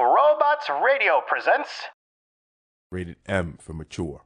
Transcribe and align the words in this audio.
Robots 0.00 0.70
Radio 0.84 1.20
presents. 1.26 1.70
Rated 2.92 3.16
M 3.26 3.58
for 3.60 3.72
mature. 3.72 4.22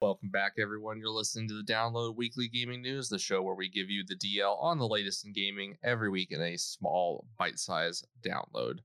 Welcome 0.00 0.28
back, 0.30 0.52
everyone. 0.60 1.00
You're 1.00 1.10
listening 1.10 1.48
to 1.48 1.54
the 1.54 1.64
Download 1.64 2.14
Weekly 2.14 2.46
Gaming 2.46 2.82
News, 2.82 3.08
the 3.08 3.18
show 3.18 3.42
where 3.42 3.56
we 3.56 3.68
give 3.68 3.90
you 3.90 4.04
the 4.06 4.14
DL 4.14 4.62
on 4.62 4.78
the 4.78 4.86
latest 4.86 5.26
in 5.26 5.32
gaming 5.32 5.76
every 5.82 6.08
week 6.08 6.30
in 6.30 6.40
a 6.40 6.56
small, 6.56 7.26
bite 7.36 7.58
sized 7.58 8.06
download. 8.24 8.78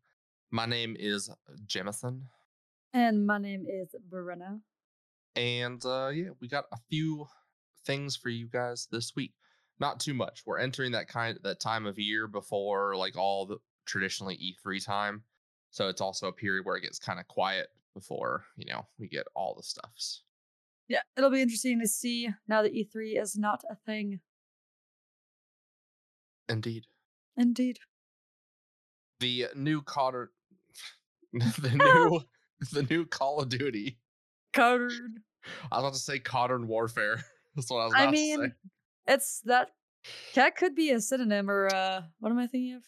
My 0.51 0.65
name 0.65 0.95
is 0.97 1.29
Jameson, 1.65 2.23
And 2.93 3.25
my 3.25 3.37
name 3.37 3.65
is 3.67 3.93
Brenna. 4.09 4.61
and 5.35 5.83
uh, 5.85 6.07
yeah, 6.13 6.29
we 6.39 6.47
got 6.47 6.65
a 6.71 6.77
few 6.89 7.27
things 7.85 8.15
for 8.15 8.29
you 8.29 8.47
guys 8.47 8.87
this 8.91 9.13
week. 9.15 9.33
Not 9.79 9.99
too 9.99 10.13
much. 10.13 10.43
We're 10.45 10.57
entering 10.59 10.91
that 10.93 11.07
kind 11.07 11.37
that 11.43 11.59
time 11.59 11.85
of 11.85 11.99
year 11.99 12.27
before 12.27 12.95
like 12.95 13.17
all 13.17 13.45
the 13.45 13.57
traditionally 13.85 14.37
E3 14.65 14.83
time, 14.83 15.23
so 15.69 15.87
it's 15.89 16.01
also 16.01 16.27
a 16.27 16.33
period 16.33 16.65
where 16.65 16.77
it 16.77 16.81
gets 16.81 16.97
kind 16.97 17.19
of 17.19 17.27
quiet 17.27 17.67
before 17.93 18.45
you 18.55 18.65
know 18.65 18.85
we 18.97 19.07
get 19.07 19.27
all 19.35 19.53
the 19.55 19.63
stuffs. 19.63 20.23
Yeah, 20.87 21.01
it'll 21.17 21.29
be 21.29 21.41
interesting 21.41 21.79
to 21.81 21.87
see 21.87 22.29
now 22.47 22.61
that 22.61 22.73
E3 22.73 23.21
is 23.21 23.37
not 23.37 23.63
a 23.69 23.75
thing. 23.75 24.21
Indeed. 26.49 26.85
Indeed. 27.35 27.77
the 29.19 29.47
new 29.53 29.81
Connor, 29.81 30.31
the 31.33 31.69
new 31.73 32.21
the 32.71 32.83
new 32.83 33.05
Call 33.05 33.39
of 33.39 33.49
Duty. 33.49 33.97
Card. 34.53 34.91
I 35.71 35.77
was 35.77 35.83
about 35.83 35.93
to 35.93 35.99
say 35.99 36.21
modern 36.33 36.67
warfare. 36.67 37.23
That's 37.55 37.69
what 37.69 37.79
I 37.79 37.85
was 37.85 37.93
about 37.93 38.07
I 38.07 38.11
mean, 38.11 38.53
it's 39.07 39.41
that 39.45 39.69
that 40.35 40.55
could 40.55 40.75
be 40.75 40.91
a 40.91 41.01
synonym 41.01 41.49
or 41.49 41.73
uh 41.73 42.01
what 42.19 42.31
am 42.31 42.39
I 42.39 42.47
thinking 42.47 42.75
of? 42.75 42.83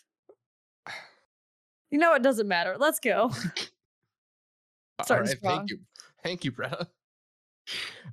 You 1.91 1.97
know, 1.97 2.13
it 2.13 2.21
doesn't 2.21 2.47
matter. 2.47 2.75
Let's 2.77 2.99
go. 2.99 3.31
Starting 5.03 5.27
right, 5.27 5.37
strong. 5.37 5.57
thank 5.57 5.69
you, 5.71 5.79
thank 6.23 6.45
you, 6.45 6.51
Bretta. 6.51 6.87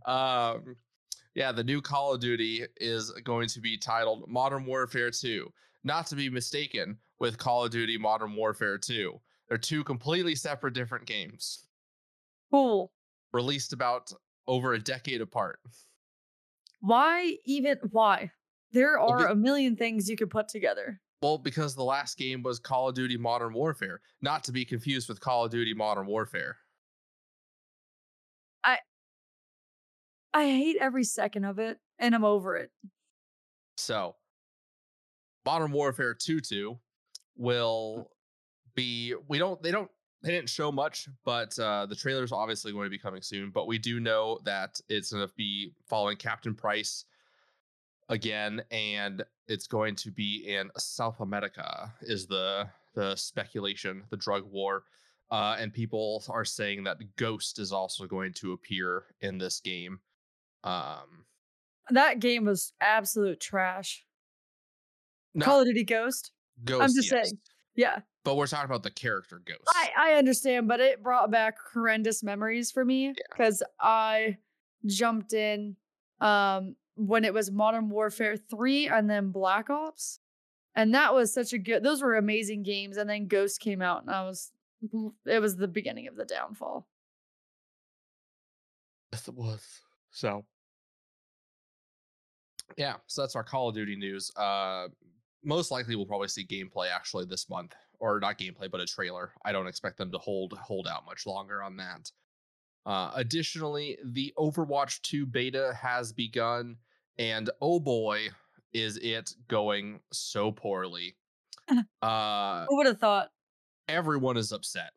Um, 0.07 0.77
yeah, 1.35 1.53
the 1.53 1.65
new 1.65 1.83
Call 1.83 2.15
of 2.15 2.21
Duty 2.21 2.65
is 2.79 3.11
going 3.25 3.49
to 3.49 3.61
be 3.61 3.77
titled 3.77 4.25
Modern 4.29 4.65
Warfare 4.65 5.11
2, 5.11 5.53
not 5.85 6.07
to 6.07 6.17
be 6.17 6.31
mistaken 6.31 6.97
with 7.21 7.37
Call 7.37 7.65
of 7.65 7.71
Duty 7.71 7.99
Modern 7.99 8.35
Warfare 8.35 8.79
2. 8.79 9.21
They're 9.49 9.59
two 9.59 9.85
completely 9.85 10.35
separate, 10.35 10.75
different 10.75 11.07
games, 11.07 11.67
Cool. 12.51 12.93
released 13.33 13.73
about 13.73 14.13
over 14.47 14.73
a 14.75 14.79
decade 14.79 15.21
apart. 15.21 15.61
Why 16.81 17.37
even 17.45 17.79
why? 17.91 18.33
There 18.73 18.99
Well, 18.99 19.11
are 19.11 19.27
be- 19.29 19.33
a 19.33 19.35
million 19.37 19.77
things 19.77 20.09
you 20.09 20.17
could 20.17 20.31
put 20.31 20.49
together. 20.49 21.01
Well, 21.23 21.39
because 21.39 21.75
the 21.75 21.85
last 21.85 22.19
game 22.19 22.43
was 22.43 22.59
Call 22.59 22.89
of 22.89 22.95
Duty 22.95 23.17
Modern 23.17 23.55
Warfare, 23.55 24.01
not 24.21 24.45
to 24.45 24.53
be 24.53 24.65
confused 24.65 25.09
with 25.09 25.21
Call 25.21 25.45
of 25.45 25.51
Duty 25.51 25.73
Modern 25.75 26.07
Warfare. 26.07 26.59
I 28.65 28.79
I 30.35 30.45
hate 30.47 30.77
every 30.81 31.05
second 31.05 31.45
of 31.45 31.59
it, 31.59 31.79
and 31.99 32.15
I'm 32.15 32.25
over 32.25 32.57
it. 32.57 32.71
So, 33.79 34.17
Modern 35.45 35.73
Warfare 35.73 36.15
2 36.15 36.41
2 36.41 36.79
will 37.37 38.11
be 38.77 39.15
we 39.29 39.39
don't 39.39 39.61
they 39.63 39.73
don't 39.73 39.91
they 40.23 40.31
didn't 40.31 40.49
show 40.49 40.71
much, 40.71 41.09
but 41.25 41.59
uh 41.59 41.87
the 41.87 41.97
trailer's 41.97 42.31
obviously 42.31 42.73
going 42.73 42.87
to 42.87 42.91
be 42.91 42.99
coming 42.99 43.23
soon, 43.23 43.51
but 43.51 43.67
we 43.67 43.79
do 43.79 43.99
know 43.99 44.39
that 44.45 44.81
it's 44.89 45.13
going 45.13 45.27
to 45.27 45.35
be 45.37 45.73
following 45.89 46.17
Captain 46.17 46.55
Price 46.55 47.05
again 48.09 48.63
and 48.71 49.25
it's 49.49 49.67
going 49.67 49.97
to 49.97 50.11
be 50.13 50.45
in 50.47 50.71
South 50.77 51.21
America 51.21 51.93
is 52.03 52.27
the 52.27 52.69
the 52.95 53.15
speculation, 53.17 54.03
the 54.11 54.17
drug 54.17 54.45
war. 54.51 54.85
Uh, 55.31 55.57
and 55.59 55.73
people 55.73 56.23
are 56.29 56.45
saying 56.45 56.85
that 56.85 56.99
Ghost 57.17 57.59
is 57.59 57.73
also 57.73 58.07
going 58.07 58.33
to 58.35 58.53
appear 58.53 59.05
in 59.21 59.39
this 59.39 59.61
game. 59.61 59.99
Um, 60.63 61.25
That 61.91 62.21
game 62.21 62.45
was 62.45 62.73
absolute 62.81 63.41
trash. 63.41 64.05
not 65.35 65.45
Call 65.45 65.61
of 65.61 65.67
Duty 65.67 65.85
Ghost. 65.85 66.31
Ghost, 66.65 66.83
I'm 66.83 66.95
just 66.95 67.11
yes. 67.13 67.29
saying. 67.29 67.39
Yeah. 67.77 68.01
But 68.25 68.37
we're 68.37 68.47
talking 68.47 68.65
about 68.67 68.83
the 68.83 68.91
character 68.91 69.41
Ghost. 69.45 69.61
I, 69.69 69.91
I 69.97 70.13
understand, 70.15 70.67
but 70.67 70.81
it 70.81 71.03
brought 71.03 71.31
back 71.31 71.57
horrendous 71.73 72.25
memories 72.25 72.73
for 72.73 72.85
me 72.85 73.15
because 73.31 73.63
I 73.81 74.39
jumped 74.85 75.33
in 75.33 75.77
um 76.21 76.77
when 76.97 77.25
it 77.25 77.35
was 77.35 77.51
Modern 77.51 77.91
Warfare 77.91 78.37
3 78.37 78.89
and 78.89 79.09
then 79.09 79.31
Black 79.31 79.69
Ops. 79.71 80.19
And 80.75 80.95
that 80.95 81.15
was 81.15 81.33
such 81.33 81.53
a 81.53 81.59
good 81.59 81.83
those 81.83 82.03
were 82.03 82.17
amazing 82.17 82.63
games. 82.63 82.97
And 82.97 83.09
then 83.09 83.29
Ghost 83.29 83.61
came 83.61 83.83
out 83.83 84.03
and 84.03 84.11
I 84.11 84.25
was 84.25 84.51
it 85.27 85.41
was 85.41 85.57
the 85.57 85.69
beginning 85.69 86.09
of 86.09 86.17
the 86.17 86.25
downfall. 86.25 86.87
Yes, 89.13 89.29
it 89.29 89.35
was. 89.35 89.63
So, 90.11 90.45
yeah, 92.77 92.95
so 93.07 93.23
that's 93.23 93.37
our 93.37 93.45
Call 93.45 93.69
of 93.69 93.75
Duty 93.75 93.97
news. 93.97 94.31
Uh, 94.37 94.89
most 95.47 95.71
likely, 95.71 95.97
we'll 95.97 96.05
probably 96.05 96.29
see 96.29 96.45
gameplay 96.45 96.91
actually 96.91 97.25
this 97.25 97.49
month, 97.49 97.75
or 97.99 98.21
not 98.21 98.39
gameplay, 98.39 98.71
but 98.71 98.81
a 98.81 98.87
trailer. 98.87 99.33
I 99.45 99.53
don't 99.53 99.67
expect 99.67 99.97
them 99.97 100.13
to 100.13 100.19
hold 100.19 100.53
hold 100.59 100.87
out 100.87 101.07
much 101.07 101.27
longer 101.27 101.63
on 101.63 101.77
that. 101.77 102.11
Uh, 102.85 103.13
additionally, 103.15 103.97
the 104.05 104.33
Overwatch 104.37 105.01
2 105.03 105.27
beta 105.27 105.77
has 105.81 106.13
begun, 106.13 106.77
and 107.19 107.49
oh 107.61 107.81
boy, 107.81 108.29
is 108.73 108.99
it 108.99 109.33
going 109.49 110.01
so 110.13 110.53
poorly. 110.53 111.17
Uh, 112.01 112.65
Who 112.69 112.77
would 112.77 112.87
have 112.87 113.01
thought? 113.01 113.31
everyone 113.89 114.37
is 114.37 114.53
upset. 114.53 114.91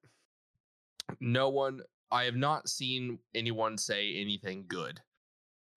No 1.20 1.50
one, 1.50 1.82
I 2.12 2.24
have 2.26 2.36
not 2.36 2.70
seen 2.70 3.20
anyone 3.34 3.78
say 3.78 4.16
anything 4.18 4.66
good 4.68 5.00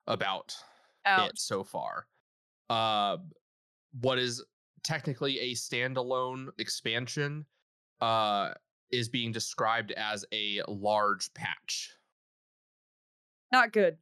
about 0.07 0.55
it 1.07 1.39
so 1.39 1.65
far. 1.65 2.07
Uh, 2.69 3.19
what 4.01 4.19
is 4.19 4.45
technically 4.83 5.39
a 5.41 5.55
standalone 5.55 6.49
expansion 6.59 7.47
uh, 8.01 8.51
is 8.91 9.09
being 9.09 9.33
described 9.33 9.93
as 9.93 10.25
a 10.33 10.61
large 10.69 11.33
patch. 11.35 11.91
Not 13.53 13.73
good. 13.73 13.99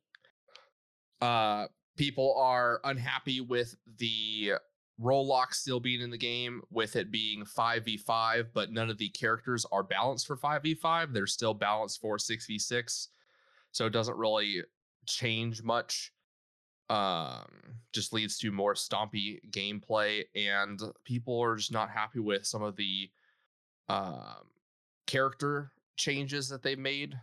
Uh, 1.21 1.67
people 1.97 2.35
are 2.39 2.81
unhappy 2.85 3.41
with 3.41 3.77
the 3.99 4.53
role 4.99 5.27
lock 5.27 5.55
still 5.55 5.81
being 5.81 6.01
in 6.01 6.11
the 6.11 6.19
game, 6.19 6.63
with 6.71 6.95
it 6.95 7.11
being 7.11 7.45
5v5, 7.45 8.49
but 8.53 8.71
none 8.71 8.91
of 8.91 8.99
the 8.99 9.09
characters 9.09 9.67
are 9.73 9.83
balanced 9.83 10.27
for 10.27 10.37
5v5. 10.37 11.13
They're 11.13 11.27
still 11.27 11.55
balanced 11.55 12.01
for 12.01 12.17
6v6. 12.17 13.09
So 13.73 13.87
it 13.87 13.93
doesn't 13.93 14.17
really 14.17 14.63
change 15.07 15.63
much. 15.63 16.13
Um, 16.91 17.47
just 17.93 18.13
leads 18.13 18.37
to 18.39 18.51
more 18.51 18.75
stompy 18.75 19.39
gameplay, 19.51 20.25
and 20.35 20.81
people 21.05 21.41
are 21.41 21.57
just 21.57 21.73
not 21.73 21.91
happy 21.91 22.19
with 22.19 22.45
some 22.47 22.63
of 22.63 22.77
the 22.77 23.09
um, 23.89 24.47
character 25.07 25.73
changes 25.97 26.49
that 26.49 26.63
they 26.63 26.77
made. 26.77 27.15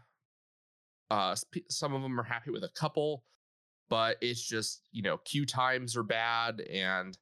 Uh, 1.11 1.35
some 1.69 1.93
of 1.93 2.01
them 2.01 2.19
are 2.19 2.23
happy 2.23 2.51
with 2.51 2.63
a 2.63 2.69
couple, 2.69 3.23
but 3.89 4.17
it's 4.21 4.41
just 4.41 4.81
you 4.91 5.01
know 5.01 5.17
queue 5.17 5.45
times 5.45 5.95
are 5.95 6.03
bad 6.03 6.61
and 6.61 7.17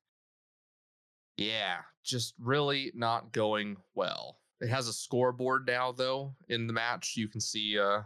yeah 1.37 1.77
just 2.03 2.33
really 2.39 2.91
not 2.95 3.31
going 3.31 3.75
well 3.93 4.39
it 4.61 4.69
has 4.69 4.87
a 4.87 4.93
scoreboard 4.93 5.67
now 5.67 5.91
though 5.91 6.33
in 6.49 6.67
the 6.67 6.73
match 6.73 7.13
you 7.15 7.27
can 7.27 7.41
see 7.41 7.77
uh 7.77 8.01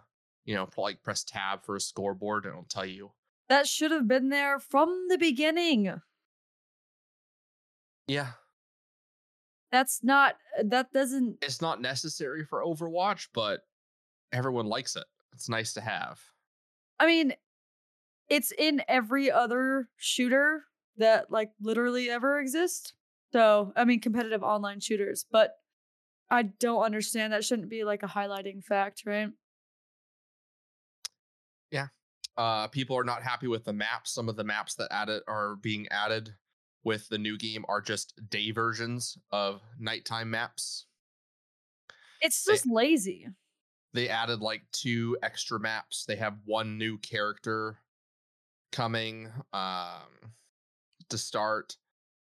you 0.45 0.55
know 0.55 0.67
like 0.77 1.01
press 1.03 1.23
tab 1.23 1.63
for 1.63 1.75
a 1.75 1.81
scoreboard 1.81 2.45
and 2.45 2.53
it'll 2.53 2.63
tell 2.65 2.85
you 2.85 3.11
That 3.49 3.67
should 3.67 3.91
have 3.91 4.07
been 4.07 4.29
there 4.29 4.59
from 4.59 5.07
the 5.09 5.17
beginning. 5.17 6.01
yeah 8.07 8.31
That's 9.71 10.03
not 10.03 10.35
uh, 10.57 10.63
that 10.67 10.93
doesn't 10.93 11.37
it's 11.41 11.61
not 11.61 11.81
necessary 11.81 12.43
for 12.45 12.63
overwatch 12.63 13.27
but 13.33 13.61
everyone 14.31 14.65
likes 14.65 14.95
it 14.95 15.05
it's 15.33 15.49
nice 15.49 15.73
to 15.73 15.81
have 15.81 16.19
I 16.99 17.07
mean, 17.07 17.33
it's 18.27 18.51
in 18.51 18.81
every 18.87 19.31
other 19.31 19.89
shooter 19.97 20.65
that 20.97 21.31
like 21.31 21.51
literally 21.61 22.09
ever 22.09 22.39
exists. 22.39 22.93
So, 23.31 23.71
I 23.75 23.85
mean, 23.85 24.01
competitive 24.01 24.43
online 24.43 24.81
shooters, 24.81 25.25
but 25.31 25.53
I 26.29 26.43
don't 26.43 26.83
understand. 26.83 27.33
That 27.33 27.45
shouldn't 27.45 27.69
be 27.69 27.83
like 27.83 28.03
a 28.03 28.07
highlighting 28.07 28.63
fact, 28.63 29.03
right? 29.05 29.29
Uh 32.37 32.67
people 32.67 32.97
are 32.97 33.03
not 33.03 33.21
happy 33.23 33.47
with 33.47 33.63
the 33.65 33.73
maps 33.73 34.11
some 34.11 34.29
of 34.29 34.35
the 34.35 34.43
maps 34.43 34.75
that 34.75 34.87
added 34.91 35.21
are 35.27 35.55
being 35.57 35.87
added 35.89 36.33
with 36.83 37.07
the 37.09 37.17
new 37.17 37.37
game 37.37 37.65
are 37.67 37.81
just 37.81 38.13
day 38.29 38.51
versions 38.51 39.17
of 39.31 39.61
nighttime 39.79 40.29
maps 40.29 40.85
It's 42.21 42.43
They- 42.43 42.53
just 42.53 42.67
lazy. 42.67 43.27
they 43.93 44.07
added 44.09 44.39
like 44.41 44.61
two 44.71 45.17
extra 45.23 45.59
maps. 45.59 46.05
They 46.05 46.15
have 46.17 46.37
one 46.45 46.77
new 46.77 46.97
character 46.99 47.79
coming 48.71 49.31
um 49.53 50.33
to 51.09 51.17
start. 51.17 51.75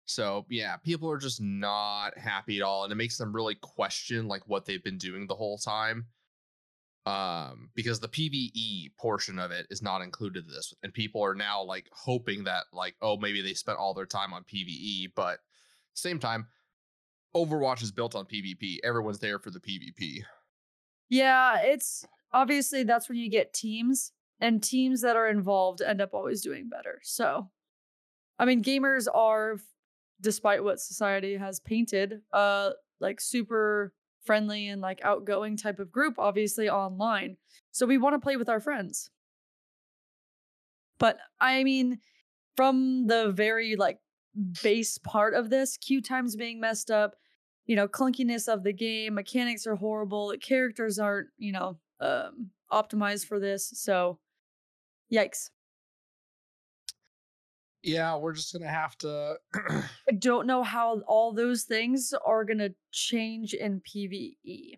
So 0.05 0.45
yeah, 0.49 0.77
people 0.77 1.09
are 1.09 1.17
just 1.17 1.41
not 1.41 2.17
happy 2.17 2.57
at 2.57 2.63
all, 2.63 2.83
and 2.83 2.91
it 2.91 2.95
makes 2.95 3.17
them 3.17 3.33
really 3.35 3.55
question 3.55 4.27
like 4.27 4.47
what 4.47 4.65
they've 4.65 4.83
been 4.83 4.97
doing 4.99 5.25
the 5.27 5.35
whole 5.35 5.57
time. 5.57 6.07
Um, 7.07 7.69
because 7.73 8.01
the 8.01 8.09
PVE 8.09 8.97
portion 8.97 9.39
of 9.39 9.51
it 9.51 9.65
is 9.69 9.81
not 9.81 10.01
included 10.01 10.45
in 10.45 10.53
this, 10.53 10.73
and 10.83 10.93
people 10.93 11.23
are 11.23 11.35
now 11.35 11.63
like 11.63 11.87
hoping 11.93 12.43
that 12.43 12.65
like 12.73 12.95
oh 13.01 13.15
maybe 13.17 13.41
they 13.41 13.53
spent 13.53 13.77
all 13.77 13.93
their 13.93 14.05
time 14.05 14.33
on 14.33 14.43
PVE, 14.43 15.11
but 15.15 15.39
same 15.93 16.19
time, 16.19 16.47
Overwatch 17.33 17.81
is 17.81 17.91
built 17.91 18.13
on 18.13 18.25
PvP. 18.25 18.79
Everyone's 18.83 19.19
there 19.19 19.39
for 19.39 19.51
the 19.51 19.59
PvP. 19.59 20.23
Yeah, 21.07 21.61
it's 21.61 22.05
obviously 22.33 22.83
that's 22.83 23.07
when 23.07 23.17
you 23.17 23.29
get 23.29 23.53
teams, 23.53 24.11
and 24.41 24.61
teams 24.61 25.01
that 25.01 25.15
are 25.15 25.29
involved 25.29 25.81
end 25.81 26.01
up 26.01 26.13
always 26.13 26.41
doing 26.41 26.67
better. 26.67 26.99
So, 27.03 27.49
I 28.37 28.43
mean, 28.43 28.61
gamers 28.61 29.07
are, 29.13 29.57
despite 30.19 30.63
what 30.63 30.81
society 30.81 31.37
has 31.37 31.61
painted, 31.61 32.21
uh, 32.33 32.71
like 32.99 33.21
super 33.21 33.93
friendly 34.27 34.67
and 34.67 34.81
like 34.81 34.99
outgoing 35.03 35.57
type 35.57 35.79
of 35.79 35.91
group, 35.91 36.15
obviously 36.19 36.69
online. 36.69 37.37
So 37.71 37.87
we 37.87 37.97
want 37.97 38.13
to 38.13 38.19
play 38.19 38.37
with 38.37 38.49
our 38.49 38.59
friends. 38.59 39.09
But 40.99 41.17
I 41.39 41.63
mean, 41.63 41.99
from 42.55 43.07
the 43.07 43.31
very 43.31 43.75
like 43.75 43.99
base 44.61 44.99
part 44.99 45.33
of 45.33 45.49
this, 45.49 45.77
queue 45.77 46.01
times 46.01 46.35
being 46.35 46.59
messed 46.59 46.91
up, 46.91 47.15
you 47.65 47.75
know, 47.75 47.87
clunkiness 47.87 48.47
of 48.47 48.63
the 48.63 48.73
game, 48.73 49.15
mechanics 49.15 49.65
are 49.65 49.75
horrible, 49.75 50.33
characters 50.41 50.99
aren't, 50.99 51.29
you 51.37 51.51
know, 51.51 51.77
um, 51.99 52.51
optimized 52.71 53.25
for 53.25 53.39
this. 53.39 53.71
So, 53.75 54.19
yikes. 55.11 55.49
Yeah, 57.87 58.17
we're 58.17 58.33
just 58.33 58.51
gonna 58.51 58.67
have 58.67 58.97
to. 58.97 59.37
I 59.53 60.11
don't 60.19 60.45
know 60.45 60.61
how 60.61 60.99
all 61.07 61.31
those 61.31 61.63
things 61.63 62.13
are 62.25 62.43
going 62.43 62.57
to 62.57 62.75
change 62.91 63.53
in 63.53 63.79
PvE. 63.79 64.73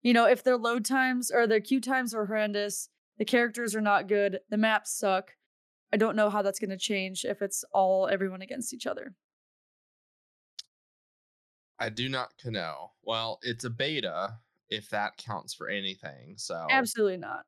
You 0.00 0.12
know, 0.14 0.24
if 0.24 0.42
their 0.42 0.56
load 0.56 0.86
times 0.86 1.30
or 1.30 1.46
their 1.46 1.60
queue 1.60 1.82
times 1.82 2.14
are 2.14 2.24
horrendous, 2.24 2.88
the 3.18 3.26
characters 3.26 3.74
are 3.74 3.82
not 3.82 4.08
good, 4.08 4.38
the 4.48 4.56
maps 4.56 4.96
suck. 4.98 5.32
I 5.92 5.98
don't 5.98 6.16
know 6.16 6.30
how 6.30 6.40
that's 6.40 6.58
going 6.58 6.70
to 6.70 6.78
change 6.78 7.26
if 7.26 7.42
it's 7.42 7.64
all 7.74 8.08
everyone 8.08 8.40
against 8.40 8.72
each 8.72 8.86
other. 8.86 9.14
I 11.78 11.90
do 11.90 12.08
not 12.08 12.30
know. 12.46 12.92
Well, 13.02 13.40
it's 13.42 13.64
a 13.64 13.70
beta, 13.70 14.38
if 14.70 14.88
that 14.88 15.18
counts 15.18 15.52
for 15.52 15.68
anything. 15.68 16.34
So 16.38 16.66
Absolutely 16.70 17.18
not. 17.18 17.44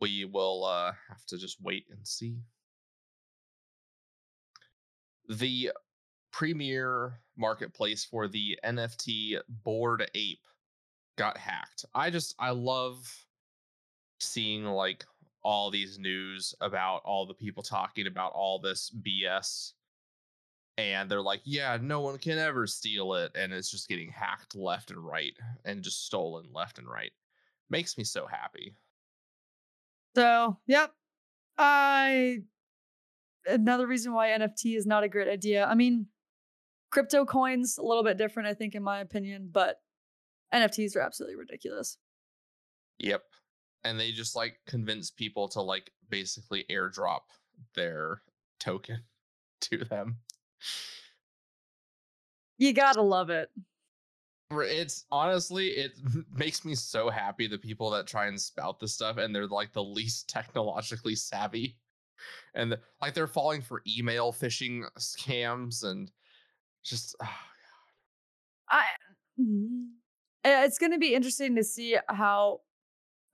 we 0.00 0.24
will 0.24 0.64
uh, 0.64 0.92
have 1.08 1.24
to 1.26 1.38
just 1.38 1.58
wait 1.62 1.84
and 1.90 2.04
see. 2.04 2.38
The 5.28 5.72
premier 6.32 7.20
marketplace 7.36 8.04
for 8.04 8.28
the 8.28 8.58
NFT 8.64 9.38
Bored 9.64 10.10
Ape 10.14 10.46
got 11.16 11.36
hacked. 11.36 11.84
I 11.94 12.10
just 12.10 12.34
I 12.38 12.50
love 12.50 12.98
seeing 14.20 14.64
like 14.64 15.04
all 15.42 15.70
these 15.70 15.98
news 15.98 16.54
about 16.60 17.02
all 17.04 17.26
the 17.26 17.34
people 17.34 17.62
talking 17.62 18.06
about 18.06 18.32
all 18.32 18.58
this 18.58 18.90
BS 19.02 19.72
and 20.78 21.10
they're 21.10 21.20
like, 21.20 21.40
yeah, 21.44 21.76
no 21.82 22.00
one 22.00 22.18
can 22.18 22.38
ever 22.38 22.64
steal 22.66 23.14
it. 23.14 23.32
And 23.34 23.52
it's 23.52 23.70
just 23.70 23.88
getting 23.88 24.10
hacked 24.10 24.54
left 24.54 24.92
and 24.92 25.04
right 25.04 25.34
and 25.64 25.82
just 25.82 26.06
stolen 26.06 26.44
left 26.52 26.78
and 26.78 26.88
right. 26.88 27.10
Makes 27.68 27.98
me 27.98 28.04
so 28.04 28.26
happy. 28.26 28.76
So, 30.14 30.56
yep. 30.68 30.92
I 31.58 32.42
another 33.48 33.86
reason 33.86 34.12
why 34.12 34.28
NFT 34.28 34.76
is 34.76 34.86
not 34.86 35.04
a 35.04 35.08
great 35.08 35.28
idea. 35.28 35.66
I 35.66 35.74
mean, 35.74 36.06
crypto 36.90 37.24
coins 37.24 37.78
a 37.78 37.82
little 37.82 38.04
bit 38.04 38.18
different, 38.18 38.48
I 38.48 38.54
think, 38.54 38.74
in 38.74 38.82
my 38.82 39.00
opinion, 39.00 39.48
but 39.50 39.76
NFTs 40.54 40.96
are 40.96 41.00
absolutely 41.00 41.36
ridiculous. 41.36 41.98
Yep. 42.98 43.22
And 43.84 43.98
they 43.98 44.10
just 44.12 44.34
like 44.34 44.58
convince 44.66 45.10
people 45.10 45.48
to 45.50 45.60
like 45.60 45.90
basically 46.08 46.64
airdrop 46.70 47.20
their 47.74 48.22
token 48.58 49.00
to 49.62 49.78
them. 49.78 50.18
You 52.58 52.72
gotta 52.72 53.02
love 53.02 53.30
it. 53.30 53.50
It's 54.50 55.04
honestly, 55.10 55.68
it 55.68 55.92
makes 56.34 56.64
me 56.64 56.74
so 56.74 57.10
happy 57.10 57.46
the 57.46 57.58
people 57.58 57.90
that 57.90 58.06
try 58.06 58.26
and 58.26 58.40
spout 58.40 58.80
this 58.80 58.94
stuff 58.94 59.18
and 59.18 59.34
they're 59.34 59.46
like 59.46 59.72
the 59.72 59.84
least 59.84 60.28
technologically 60.28 61.14
savvy. 61.14 61.76
And 62.54 62.72
the, 62.72 62.80
like 63.00 63.14
they're 63.14 63.26
falling 63.26 63.62
for 63.62 63.82
email 63.86 64.32
phishing 64.32 64.82
scams 64.98 65.84
and 65.84 66.10
just 66.82 67.16
oh, 67.22 67.28
I 68.70 68.84
mm, 69.40 69.88
it's 70.44 70.78
going 70.78 70.92
to 70.92 70.98
be 70.98 71.14
interesting 71.14 71.56
to 71.56 71.64
see 71.64 71.96
how 72.08 72.60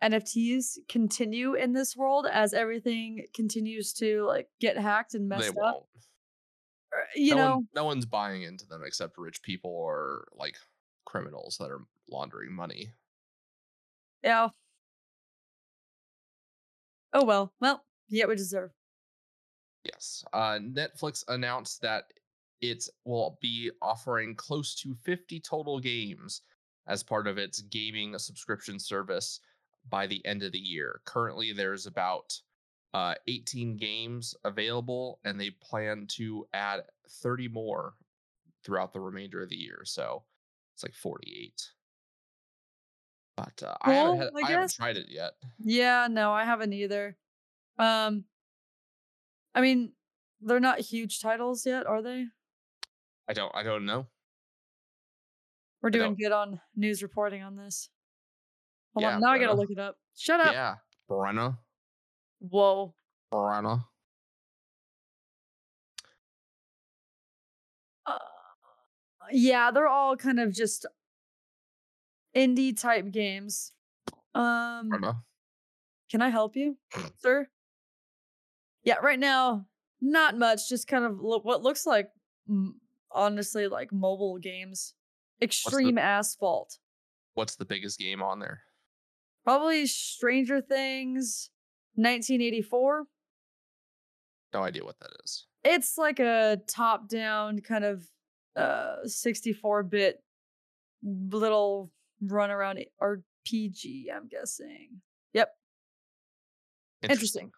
NFTs 0.02 0.78
continue 0.88 1.54
in 1.54 1.72
this 1.72 1.96
world 1.96 2.26
as 2.30 2.52
everything 2.52 3.24
continues 3.34 3.92
to 3.94 4.24
like 4.26 4.48
get 4.60 4.76
hacked 4.76 5.14
and 5.14 5.30
they 5.30 5.36
messed 5.36 5.54
won't. 5.54 5.76
up. 5.76 5.88
Uh, 6.92 7.00
You 7.14 7.34
no, 7.34 7.36
know, 7.36 7.54
one, 7.56 7.68
no 7.74 7.84
one's 7.84 8.06
buying 8.06 8.42
into 8.42 8.66
them 8.66 8.82
except 8.84 9.18
rich 9.18 9.42
people 9.42 9.70
or 9.70 10.28
like 10.36 10.56
criminals 11.04 11.56
that 11.58 11.70
are 11.70 11.80
laundering 12.10 12.52
money. 12.52 12.92
yeah. 14.22 14.48
Oh 17.12 17.24
well, 17.24 17.52
well, 17.60 17.84
what 18.22 18.32
you 18.32 18.36
deserve. 18.36 18.70
Yes. 19.84 20.24
Uh, 20.32 20.58
Netflix 20.60 21.24
announced 21.28 21.82
that 21.82 22.04
it 22.60 22.88
will 23.04 23.38
be 23.42 23.70
offering 23.82 24.34
close 24.34 24.74
to 24.76 24.94
50 25.04 25.40
total 25.40 25.78
games 25.78 26.42
as 26.86 27.02
part 27.02 27.26
of 27.26 27.38
its 27.38 27.60
gaming 27.60 28.16
subscription 28.18 28.78
service 28.78 29.40
by 29.90 30.06
the 30.06 30.24
end 30.24 30.42
of 30.42 30.52
the 30.52 30.58
year. 30.58 31.00
Currently, 31.04 31.52
there's 31.52 31.86
about 31.86 32.38
uh, 32.94 33.14
18 33.28 33.76
games 33.76 34.34
available, 34.44 35.18
and 35.24 35.38
they 35.38 35.50
plan 35.50 36.06
to 36.12 36.46
add 36.54 36.82
30 37.08 37.48
more 37.48 37.94
throughout 38.64 38.92
the 38.92 39.00
remainder 39.00 39.42
of 39.42 39.48
the 39.48 39.56
year. 39.56 39.82
So 39.84 40.22
it's 40.74 40.82
like 40.82 40.94
48. 40.94 41.70
But 43.36 43.62
uh, 43.66 43.74
I, 43.82 43.94
haven't 43.94 44.18
had, 44.18 44.28
I 44.36 44.46
I 44.46 44.50
haven't 44.50 44.74
tried 44.74 44.96
it 44.96 45.06
yet. 45.08 45.32
Yeah, 45.58 46.06
no, 46.10 46.32
I 46.32 46.44
haven't 46.44 46.72
either. 46.72 47.16
Um, 47.78 48.24
I 49.54 49.60
mean, 49.60 49.92
they're 50.40 50.60
not 50.60 50.80
huge 50.80 51.20
titles 51.20 51.64
yet, 51.66 51.86
are 51.86 52.02
they? 52.02 52.26
I 53.28 53.32
don't. 53.32 53.54
I 53.54 53.62
don't 53.62 53.86
know. 53.86 54.06
We're 55.82 55.90
doing 55.90 56.14
good 56.14 56.32
on 56.32 56.60
news 56.74 57.02
reporting 57.02 57.42
on 57.42 57.56
this. 57.56 57.90
Hold 58.94 59.02
Yeah, 59.02 59.14
on, 59.16 59.20
now 59.20 59.28
I 59.32 59.38
gotta 59.38 59.54
look 59.54 59.70
it 59.70 59.78
up. 59.78 59.96
Shut 60.16 60.40
up. 60.40 60.52
Yeah, 60.52 60.76
Brenna, 61.10 61.58
Whoa. 62.38 62.94
Brenna. 63.32 63.84
Uh, 68.06 68.18
yeah, 69.32 69.70
they're 69.70 69.88
all 69.88 70.16
kind 70.16 70.38
of 70.40 70.52
just 70.52 70.86
indie 72.36 72.78
type 72.78 73.10
games. 73.10 73.72
Um, 74.34 74.90
Brenna. 74.90 75.22
can 76.10 76.22
I 76.22 76.28
help 76.30 76.56
you, 76.56 76.78
sir? 77.18 77.48
Yeah, 78.84 78.96
right 79.02 79.18
now, 79.18 79.66
not 80.00 80.38
much. 80.38 80.68
Just 80.68 80.86
kind 80.86 81.04
of 81.04 81.18
lo- 81.20 81.40
what 81.40 81.62
looks 81.62 81.86
like, 81.86 82.08
mm, 82.48 82.72
honestly, 83.10 83.66
like 83.66 83.92
mobile 83.92 84.38
games. 84.38 84.94
Extreme 85.42 85.98
Asphalt. 85.98 86.78
What's 87.34 87.56
the 87.56 87.64
biggest 87.64 87.98
game 87.98 88.22
on 88.22 88.38
there? 88.38 88.62
Probably 89.44 89.86
Stranger 89.86 90.60
Things, 90.60 91.50
1984. 91.96 93.04
No 94.52 94.62
idea 94.62 94.84
what 94.84 94.98
that 95.00 95.10
is. 95.24 95.46
It's 95.64 95.98
like 95.98 96.20
a 96.20 96.58
top 96.68 97.08
down 97.08 97.60
kind 97.60 97.84
of 97.84 98.04
uh 98.56 98.96
64 99.04 99.82
bit 99.82 100.22
little 101.02 101.90
run 102.22 102.50
around 102.50 102.78
RPG, 103.02 104.04
I'm 104.14 104.28
guessing. 104.28 105.00
Yep. 105.32 105.50
Interesting. 107.02 107.50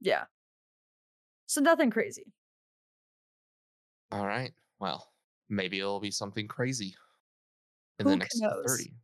Yeah. 0.00 0.24
So 1.52 1.60
nothing 1.60 1.90
crazy. 1.90 2.32
All 4.10 4.26
right. 4.26 4.52
Well, 4.80 5.12
maybe 5.50 5.80
it'll 5.80 6.00
be 6.00 6.10
something 6.10 6.48
crazy 6.48 6.94
in 7.98 8.06
Who 8.06 8.12
the 8.12 8.16
next 8.16 8.40
knows? 8.40 8.64
30. 8.66 8.94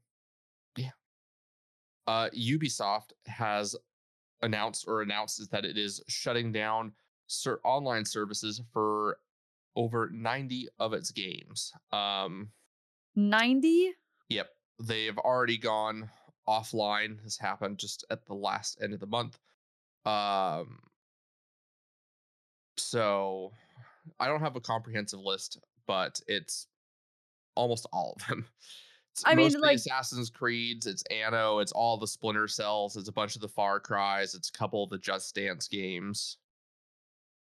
Yeah. 0.78 0.90
Uh 2.07 2.31
Ubisoft 2.31 3.12
has 3.26 3.76
announced 4.40 4.87
or 4.88 5.02
announces 5.02 5.49
that 5.49 5.67
it 5.67 5.76
is 5.76 6.02
shutting 6.09 6.50
down 6.50 6.95
ser- 7.26 7.61
online 7.64 8.07
services 8.07 8.62
for 8.73 9.19
over 9.76 10.09
90 10.11 10.69
of 10.78 10.95
its 10.95 11.11
games. 11.11 11.71
Um 11.93 12.50
90? 13.14 13.93
Yep. 14.31 14.49
They've 14.85 15.19
already 15.19 15.59
gone 15.59 16.09
offline. 16.49 17.23
This 17.23 17.37
happened 17.37 17.76
just 17.76 18.07
at 18.09 18.25
the 18.25 18.33
last 18.35 18.78
end 18.81 18.95
of 18.95 19.00
the 19.00 19.07
month. 19.07 19.38
Um, 20.07 20.78
so 22.78 23.52
I 24.20 24.26
don't 24.28 24.40
have 24.40 24.56
a 24.56 24.61
comprehensive 24.61 25.20
list, 25.20 25.58
but 25.87 26.20
it's 26.26 26.66
almost 27.54 27.87
all 27.92 28.14
of 28.16 28.26
them. 28.28 28.47
It's 29.12 29.23
I 29.26 29.35
mean, 29.35 29.47
most 29.47 29.54
of 29.56 29.61
the 29.62 29.66
like- 29.66 29.76
Assassin's 29.76 30.30
Creeds, 30.30 30.87
it's 30.87 31.02
Anno, 31.11 31.58
it's 31.58 31.73
all 31.73 31.99
the 31.99 32.06
Splinter 32.06 32.47
Cells, 32.47 32.97
it's 32.97 33.08
a 33.08 33.12
bunch 33.12 33.35
of 33.35 33.40
the 33.40 33.49
Far 33.49 33.80
Cries, 33.80 34.35
it's 34.35 34.49
a 34.49 34.52
couple 34.52 34.85
of 34.85 34.90
the 34.90 34.99
Just 34.99 35.35
Dance 35.35 35.66
games. 35.66 36.38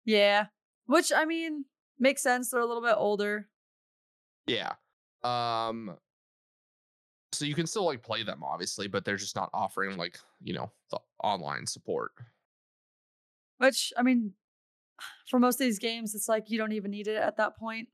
Yeah. 0.05 0.45
Which 0.85 1.11
I 1.11 1.25
mean 1.25 1.65
makes 1.97 2.21
sense. 2.21 2.51
They're 2.51 2.59
a 2.61 2.65
little 2.67 2.83
bit 2.83 2.95
older. 2.95 3.47
Yeah. 4.45 4.73
Um 5.23 5.97
so 7.31 7.45
you 7.45 7.55
can 7.55 7.65
still 7.65 7.85
like 7.85 8.03
play 8.03 8.21
them 8.21 8.43
obviously, 8.43 8.87
but 8.87 9.03
they're 9.03 9.17
just 9.17 9.35
not 9.35 9.49
offering 9.51 9.97
like, 9.97 10.19
you 10.43 10.53
know, 10.53 10.71
the 10.91 10.99
online 11.23 11.65
support. 11.65 12.11
Which 13.57 13.91
I 13.97 14.03
mean, 14.03 14.33
for 15.29 15.39
most 15.39 15.55
of 15.55 15.65
these 15.65 15.79
games, 15.79 16.15
it's 16.15 16.27
like 16.27 16.49
you 16.49 16.57
don't 16.57 16.71
even 16.73 16.91
need 16.91 17.07
it 17.07 17.17
at 17.17 17.37
that 17.37 17.57
point. 17.57 17.89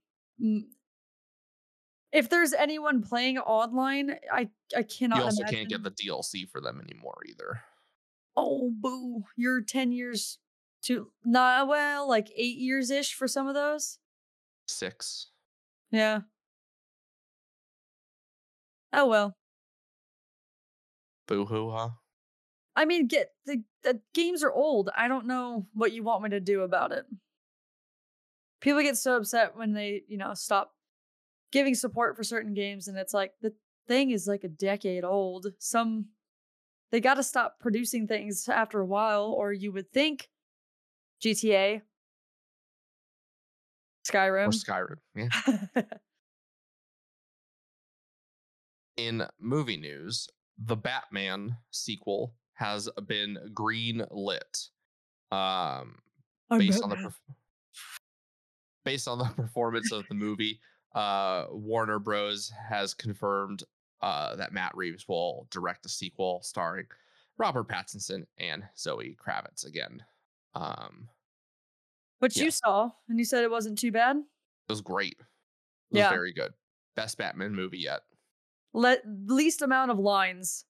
If 2.11 2.29
there's 2.29 2.53
anyone 2.53 3.01
playing 3.03 3.37
online, 3.37 4.15
I 4.31 4.49
I 4.75 4.83
cannot. 4.83 5.17
you 5.17 5.23
also 5.23 5.41
imagine. 5.41 5.57
can't 5.57 5.69
get 5.69 5.83
the 5.83 5.91
DLC 5.91 6.49
for 6.49 6.59
them 6.61 6.81
anymore 6.81 7.17
either. 7.27 7.61
Oh 8.35 8.71
boo! 8.73 9.23
You're 9.37 9.61
ten 9.61 9.91
years 9.91 10.39
too. 10.81 11.11
Nah, 11.23 11.65
well, 11.65 12.07
like 12.07 12.31
eight 12.35 12.57
years 12.57 12.89
ish 12.89 13.13
for 13.13 13.27
some 13.27 13.47
of 13.47 13.53
those. 13.53 13.99
6. 14.67 15.27
Yeah. 15.91 16.21
Oh 18.93 19.07
well. 19.07 19.35
Boo 21.27 21.45
hoo, 21.45 21.71
huh? 21.71 21.89
I 22.75 22.85
mean, 22.85 23.07
get 23.07 23.31
the, 23.45 23.63
the 23.83 23.99
games 24.13 24.43
are 24.43 24.51
old. 24.51 24.89
I 24.95 25.07
don't 25.07 25.27
know 25.27 25.67
what 25.73 25.91
you 25.91 26.03
want 26.03 26.23
me 26.23 26.29
to 26.29 26.39
do 26.39 26.61
about 26.61 26.91
it. 26.91 27.05
People 28.61 28.81
get 28.81 28.97
so 28.97 29.17
upset 29.17 29.57
when 29.57 29.73
they, 29.73 30.03
you 30.07 30.17
know, 30.17 30.33
stop 30.33 30.73
giving 31.51 31.75
support 31.75 32.15
for 32.15 32.23
certain 32.23 32.53
games, 32.53 32.87
and 32.87 32.97
it's 32.97 33.13
like 33.13 33.33
the 33.41 33.53
thing 33.87 34.11
is 34.11 34.27
like 34.27 34.43
a 34.43 34.49
decade 34.49 35.03
old. 35.03 35.47
Some 35.57 36.07
they 36.91 36.99
got 36.99 37.15
to 37.15 37.23
stop 37.23 37.59
producing 37.59 38.07
things 38.07 38.47
after 38.47 38.79
a 38.79 38.85
while, 38.85 39.31
or 39.31 39.51
you 39.51 39.71
would 39.71 39.91
think 39.91 40.29
GTA, 41.23 41.81
Skyrim 44.07 44.47
Or 44.47 44.51
Skyrim. 44.51 44.95
Skyrim. 45.15 45.29
Yeah. 45.75 45.81
In 48.97 49.25
movie 49.39 49.77
news, 49.77 50.27
the 50.57 50.75
Batman 50.75 51.57
sequel 51.71 52.35
has 52.53 52.89
been 53.07 53.37
green 53.53 54.03
lit. 54.11 54.69
Um, 55.31 55.99
based 56.49 56.83
on 56.83 56.89
the 56.89 57.13
based 58.83 59.07
on 59.07 59.17
the 59.19 59.25
performance 59.25 59.91
of 59.91 60.05
the 60.09 60.15
movie, 60.15 60.59
uh, 60.95 61.45
Warner 61.51 61.99
Bros. 61.99 62.51
has 62.69 62.93
confirmed 62.93 63.63
uh, 64.01 64.35
that 64.35 64.53
Matt 64.53 64.75
Reeves 64.75 65.07
will 65.07 65.47
direct 65.51 65.85
a 65.85 65.89
sequel 65.89 66.41
starring 66.43 66.87
Robert 67.37 67.67
Pattinson 67.67 68.25
and 68.37 68.63
Zoe 68.77 69.15
Kravitz 69.23 69.65
again. 69.65 70.03
Um, 70.55 71.07
Which 72.19 72.37
yeah. 72.37 72.45
you 72.45 72.51
saw, 72.51 72.91
and 73.07 73.17
you 73.19 73.25
said 73.25 73.43
it 73.43 73.51
wasn't 73.51 73.79
too 73.79 73.91
bad. 73.91 74.17
it 74.17 74.71
was 74.71 74.81
great. 74.81 75.13
It 75.13 75.25
was 75.93 75.99
Yeah. 75.99 76.09
very 76.09 76.33
good. 76.33 76.53
Best 76.95 77.17
Batman 77.17 77.53
movie 77.55 77.79
yet. 77.79 78.01
Let 78.73 79.01
least 79.25 79.61
amount 79.61 79.91
of 79.91 79.99
lines. 79.99 80.65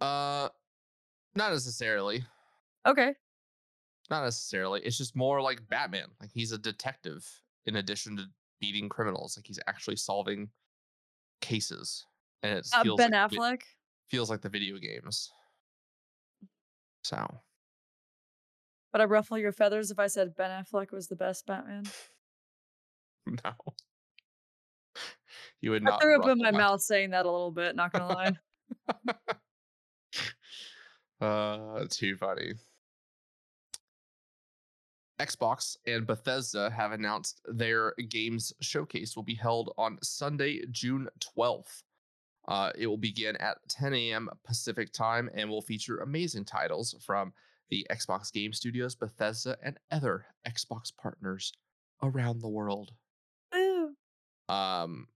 Uh, 0.00 0.48
not 1.34 1.52
necessarily. 1.52 2.24
Okay. 2.86 3.14
Not 4.10 4.24
necessarily. 4.24 4.80
It's 4.82 4.98
just 4.98 5.14
more 5.14 5.40
like 5.40 5.68
Batman. 5.68 6.08
Like 6.20 6.30
he's 6.32 6.52
a 6.52 6.58
detective 6.58 7.26
in 7.66 7.76
addition 7.76 8.16
to 8.16 8.26
beating 8.60 8.88
criminals. 8.88 9.36
Like 9.36 9.46
he's 9.46 9.60
actually 9.66 9.96
solving 9.96 10.50
cases. 11.40 12.06
And 12.42 12.58
it 12.58 12.66
Uh, 12.72 12.82
feels 12.82 12.98
ben 12.98 13.12
like 13.30 13.32
Affleck. 13.32 13.62
feels 14.08 14.30
like 14.30 14.40
the 14.42 14.48
video 14.48 14.78
games. 14.78 15.30
So 17.04 17.42
But 18.92 19.00
I 19.00 19.04
ruffle 19.04 19.36
your 19.38 19.52
feathers 19.52 19.90
if 19.90 19.98
I 19.98 20.06
said 20.06 20.36
Ben 20.36 20.50
Affleck 20.64 20.92
was 20.92 21.08
the 21.08 21.16
best 21.16 21.46
Batman? 21.46 21.84
no. 23.26 23.54
You 25.60 25.70
would 25.72 25.82
I 25.84 25.90
not 25.90 26.00
I 26.02 26.04
threw 26.04 26.16
up 26.16 26.26
in 26.26 26.38
ruffle 26.38 26.42
my 26.42 26.50
mouth 26.52 26.82
saying 26.82 27.10
that 27.10 27.26
a 27.26 27.30
little 27.30 27.52
bit, 27.52 27.76
not 27.76 27.92
gonna 27.92 28.08
lie. 28.08 28.38
Uh, 31.20 31.84
too 31.90 32.16
funny. 32.16 32.54
Xbox 35.20 35.76
and 35.86 36.06
Bethesda 36.06 36.70
have 36.70 36.92
announced 36.92 37.42
their 37.44 37.92
games 38.08 38.54
showcase 38.60 39.14
will 39.14 39.22
be 39.22 39.34
held 39.34 39.74
on 39.76 39.98
Sunday, 40.02 40.62
June 40.70 41.08
12th. 41.36 41.82
Uh, 42.48 42.70
it 42.76 42.86
will 42.86 42.96
begin 42.96 43.36
at 43.36 43.58
10 43.68 43.92
a.m. 43.92 44.30
Pacific 44.46 44.92
time 44.92 45.28
and 45.34 45.50
will 45.50 45.60
feature 45.60 45.98
amazing 45.98 46.46
titles 46.46 46.96
from 47.04 47.34
the 47.68 47.86
Xbox 47.90 48.32
Game 48.32 48.52
Studios, 48.54 48.94
Bethesda, 48.94 49.56
and 49.62 49.78
other 49.90 50.24
Xbox 50.48 50.90
partners 50.96 51.52
around 52.02 52.40
the 52.40 52.48
world. 52.48 52.92
Ooh. 53.54 53.94
Um, 54.48 55.06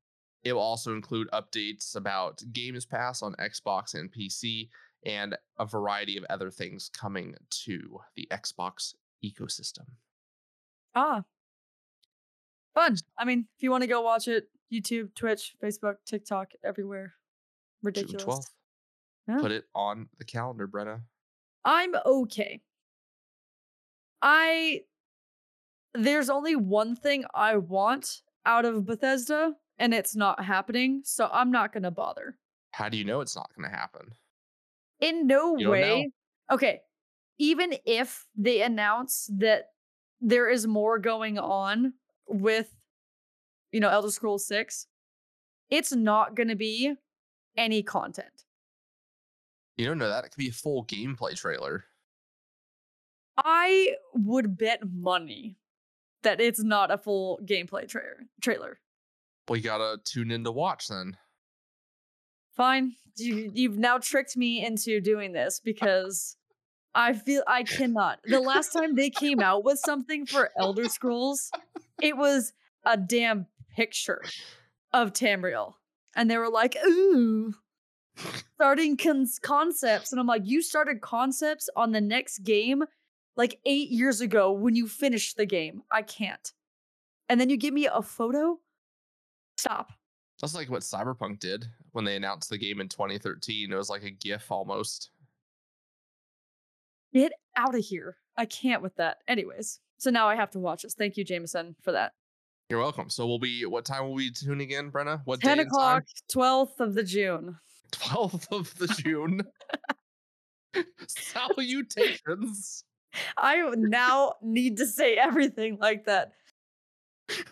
it 0.44 0.52
will 0.52 0.60
also 0.60 0.92
include 0.92 1.30
updates 1.32 1.96
about 1.96 2.42
Games 2.52 2.84
Pass 2.84 3.22
on 3.22 3.34
Xbox 3.36 3.94
and 3.94 4.12
PC, 4.12 4.68
and 5.04 5.36
a 5.58 5.66
variety 5.66 6.16
of 6.16 6.24
other 6.30 6.50
things 6.50 6.88
coming 6.88 7.34
to 7.50 8.00
the 8.16 8.28
Xbox 8.30 8.94
ecosystem. 9.24 9.86
Ah. 10.94 11.24
Fun. 12.74 12.96
I 13.18 13.24
mean, 13.24 13.46
if 13.56 13.62
you 13.62 13.70
want 13.70 13.82
to 13.82 13.88
go 13.88 14.02
watch 14.02 14.28
it, 14.28 14.48
YouTube, 14.72 15.14
Twitch, 15.14 15.54
Facebook, 15.62 15.96
TikTok, 16.06 16.52
everywhere. 16.64 17.14
June 17.82 17.86
Ridiculous. 17.86 18.24
12th. 18.24 18.50
Yeah. 19.28 19.38
Put 19.40 19.52
it 19.52 19.64
on 19.74 20.08
the 20.18 20.24
calendar, 20.24 20.68
Brenna. 20.68 21.00
I'm 21.64 21.94
okay. 22.04 22.60
I 24.20 24.82
there's 25.94 26.28
only 26.28 26.56
one 26.56 26.96
thing 26.96 27.24
I 27.32 27.56
want 27.56 28.22
out 28.44 28.64
of 28.64 28.84
Bethesda, 28.84 29.54
and 29.78 29.94
it's 29.94 30.16
not 30.16 30.44
happening, 30.44 31.02
so 31.04 31.30
I'm 31.32 31.50
not 31.50 31.72
gonna 31.72 31.90
bother. 31.90 32.36
How 32.74 32.88
do 32.88 32.96
you 32.96 33.04
know 33.04 33.20
it's 33.20 33.36
not 33.36 33.48
going 33.56 33.70
to 33.70 33.76
happen? 33.76 34.12
In 35.04 35.26
no 35.26 35.54
know. 35.54 35.70
way. 35.70 36.10
Okay. 36.50 36.80
Even 37.38 37.74
if 37.84 38.26
they 38.36 38.62
announce 38.62 39.28
that 39.38 39.70
there 40.20 40.48
is 40.48 40.66
more 40.66 40.98
going 40.98 41.38
on 41.38 41.94
with, 42.28 42.74
you 43.72 43.80
know, 43.80 43.88
Elder 43.90 44.10
Scrolls 44.10 44.46
6, 44.46 44.86
it's 45.70 45.92
not 45.92 46.34
going 46.34 46.48
to 46.48 46.56
be 46.56 46.94
any 47.56 47.82
content. 47.82 48.28
You 49.76 49.86
don't 49.86 49.98
know 49.98 50.08
that. 50.08 50.24
It 50.24 50.30
could 50.30 50.38
be 50.38 50.48
a 50.48 50.52
full 50.52 50.84
gameplay 50.86 51.36
trailer. 51.36 51.84
I 53.36 53.96
would 54.14 54.56
bet 54.56 54.80
money 54.90 55.58
that 56.22 56.40
it's 56.40 56.62
not 56.62 56.90
a 56.90 56.98
full 56.98 57.40
gameplay 57.44 57.88
tra- 57.88 58.24
trailer. 58.40 58.78
Well, 59.48 59.56
you 59.56 59.62
got 59.64 59.78
to 59.78 59.98
tune 60.04 60.30
in 60.30 60.44
to 60.44 60.52
watch 60.52 60.88
then. 60.88 61.16
Fine. 62.56 62.94
You, 63.16 63.50
you've 63.54 63.78
now 63.78 63.98
tricked 63.98 64.36
me 64.36 64.64
into 64.64 65.00
doing 65.00 65.32
this 65.32 65.60
because 65.60 66.36
I 66.94 67.12
feel 67.12 67.42
I 67.46 67.64
cannot. 67.64 68.20
The 68.24 68.40
last 68.40 68.72
time 68.72 68.94
they 68.94 69.10
came 69.10 69.40
out 69.40 69.64
with 69.64 69.78
something 69.78 70.26
for 70.26 70.50
Elder 70.56 70.88
Scrolls, 70.88 71.50
it 72.00 72.16
was 72.16 72.52
a 72.84 72.96
damn 72.96 73.46
picture 73.76 74.22
of 74.92 75.12
Tamriel. 75.12 75.74
And 76.16 76.30
they 76.30 76.38
were 76.38 76.50
like, 76.50 76.76
ooh, 76.86 77.54
starting 78.54 78.96
cons- 78.96 79.40
concepts. 79.40 80.12
And 80.12 80.20
I'm 80.20 80.26
like, 80.26 80.42
you 80.44 80.62
started 80.62 81.00
concepts 81.00 81.68
on 81.74 81.90
the 81.92 82.00
next 82.00 82.40
game 82.40 82.84
like 83.36 83.58
eight 83.66 83.90
years 83.90 84.20
ago 84.20 84.52
when 84.52 84.76
you 84.76 84.86
finished 84.86 85.36
the 85.36 85.46
game. 85.46 85.82
I 85.90 86.02
can't. 86.02 86.52
And 87.28 87.40
then 87.40 87.50
you 87.50 87.56
give 87.56 87.74
me 87.74 87.88
a 87.92 88.02
photo? 88.02 88.60
Stop. 89.56 89.92
That's 90.40 90.54
like 90.54 90.70
what 90.70 90.82
Cyberpunk 90.82 91.40
did 91.40 91.66
when 91.94 92.04
they 92.04 92.16
announced 92.16 92.50
the 92.50 92.58
game 92.58 92.80
in 92.80 92.88
2013. 92.88 93.72
It 93.72 93.76
was 93.76 93.88
like 93.88 94.02
a 94.02 94.10
GIF 94.10 94.50
almost. 94.50 95.10
Get 97.12 97.32
out 97.56 97.76
of 97.76 97.84
here. 97.84 98.16
I 98.36 98.46
can't 98.46 98.82
with 98.82 98.96
that. 98.96 99.18
Anyways, 99.28 99.78
so 99.98 100.10
now 100.10 100.28
I 100.28 100.34
have 100.34 100.50
to 100.50 100.58
watch 100.58 100.82
this. 100.82 100.94
Thank 100.94 101.16
you, 101.16 101.24
Jameson, 101.24 101.76
for 101.80 101.92
that. 101.92 102.12
You're 102.68 102.80
welcome. 102.80 103.08
So 103.10 103.26
we'll 103.26 103.38
be 103.38 103.64
what 103.64 103.84
time 103.84 104.02
will 104.02 104.14
we 104.14 104.32
tune 104.32 104.60
again, 104.60 104.90
Brenna? 104.90 105.20
What 105.24 105.40
10 105.40 105.56
day 105.56 105.62
and 105.62 105.70
time? 105.70 105.98
o'clock, 105.98 106.02
12th 106.32 106.80
of 106.80 106.94
the 106.94 107.04
June. 107.04 107.56
12th 107.92 108.50
of 108.50 108.76
the 108.78 108.88
June. 108.88 109.42
Salutations. 111.06 112.84
I 113.36 113.62
now 113.76 114.34
need 114.42 114.78
to 114.78 114.86
say 114.86 115.14
everything 115.14 115.78
like 115.80 116.06
that. 116.06 116.32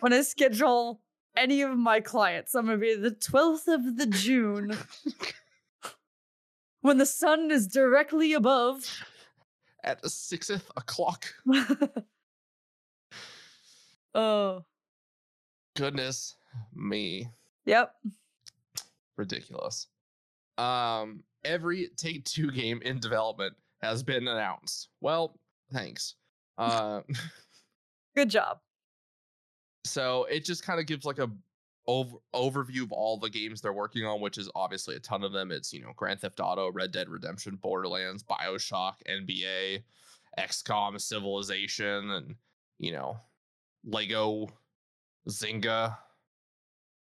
When 0.01 0.11
I 0.11 0.21
schedule 0.21 0.99
any 1.35 1.61
of 1.61 1.77
my 1.77 1.99
clients, 1.99 2.55
I'm 2.55 2.67
to 2.67 2.77
be 2.77 2.95
the 2.95 3.11
12th 3.11 3.67
of 3.67 3.97
the 3.97 4.05
June. 4.05 4.77
when 6.81 6.97
the 6.97 7.05
sun 7.05 7.49
is 7.49 7.67
directly 7.67 8.33
above. 8.33 8.85
At 9.83 10.05
sixth 10.09 10.69
o'clock. 10.77 11.25
oh, 14.15 14.63
Goodness 15.75 16.35
me. 16.73 17.27
yep. 17.65 17.95
Ridiculous. 19.17 19.87
Um, 20.57 21.23
every 21.43 21.89
Take 21.97 22.25
Two 22.25 22.51
game 22.51 22.81
in 22.83 22.99
development 22.99 23.55
has 23.81 24.03
been 24.03 24.27
announced. 24.27 24.89
Well, 25.01 25.39
thanks. 25.71 26.15
Uh, 26.57 27.01
Good 28.15 28.29
job. 28.29 28.59
So 29.83 30.25
it 30.25 30.45
just 30.45 30.63
kind 30.63 30.79
of 30.79 30.85
gives 30.85 31.05
like 31.05 31.19
a 31.19 31.29
over, 31.87 32.17
overview 32.33 32.83
of 32.83 32.91
all 32.91 33.17
the 33.17 33.29
games 33.29 33.61
they're 33.61 33.73
working 33.73 34.05
on, 34.05 34.21
which 34.21 34.37
is 34.37 34.49
obviously 34.55 34.95
a 34.95 34.99
ton 34.99 35.23
of 35.23 35.31
them. 35.31 35.51
It's 35.51 35.73
you 35.73 35.81
know 35.81 35.91
Grand 35.95 36.21
Theft 36.21 36.39
Auto, 36.39 36.71
Red 36.71 36.91
Dead 36.91 37.09
Redemption, 37.09 37.57
Borderlands, 37.61 38.23
Bioshock, 38.23 38.93
NBA, 39.09 39.83
XCOM, 40.39 40.99
Civilization, 40.99 42.11
and 42.11 42.35
you 42.79 42.91
know 42.91 43.17
Lego, 43.85 44.47
Zynga, 45.29 45.97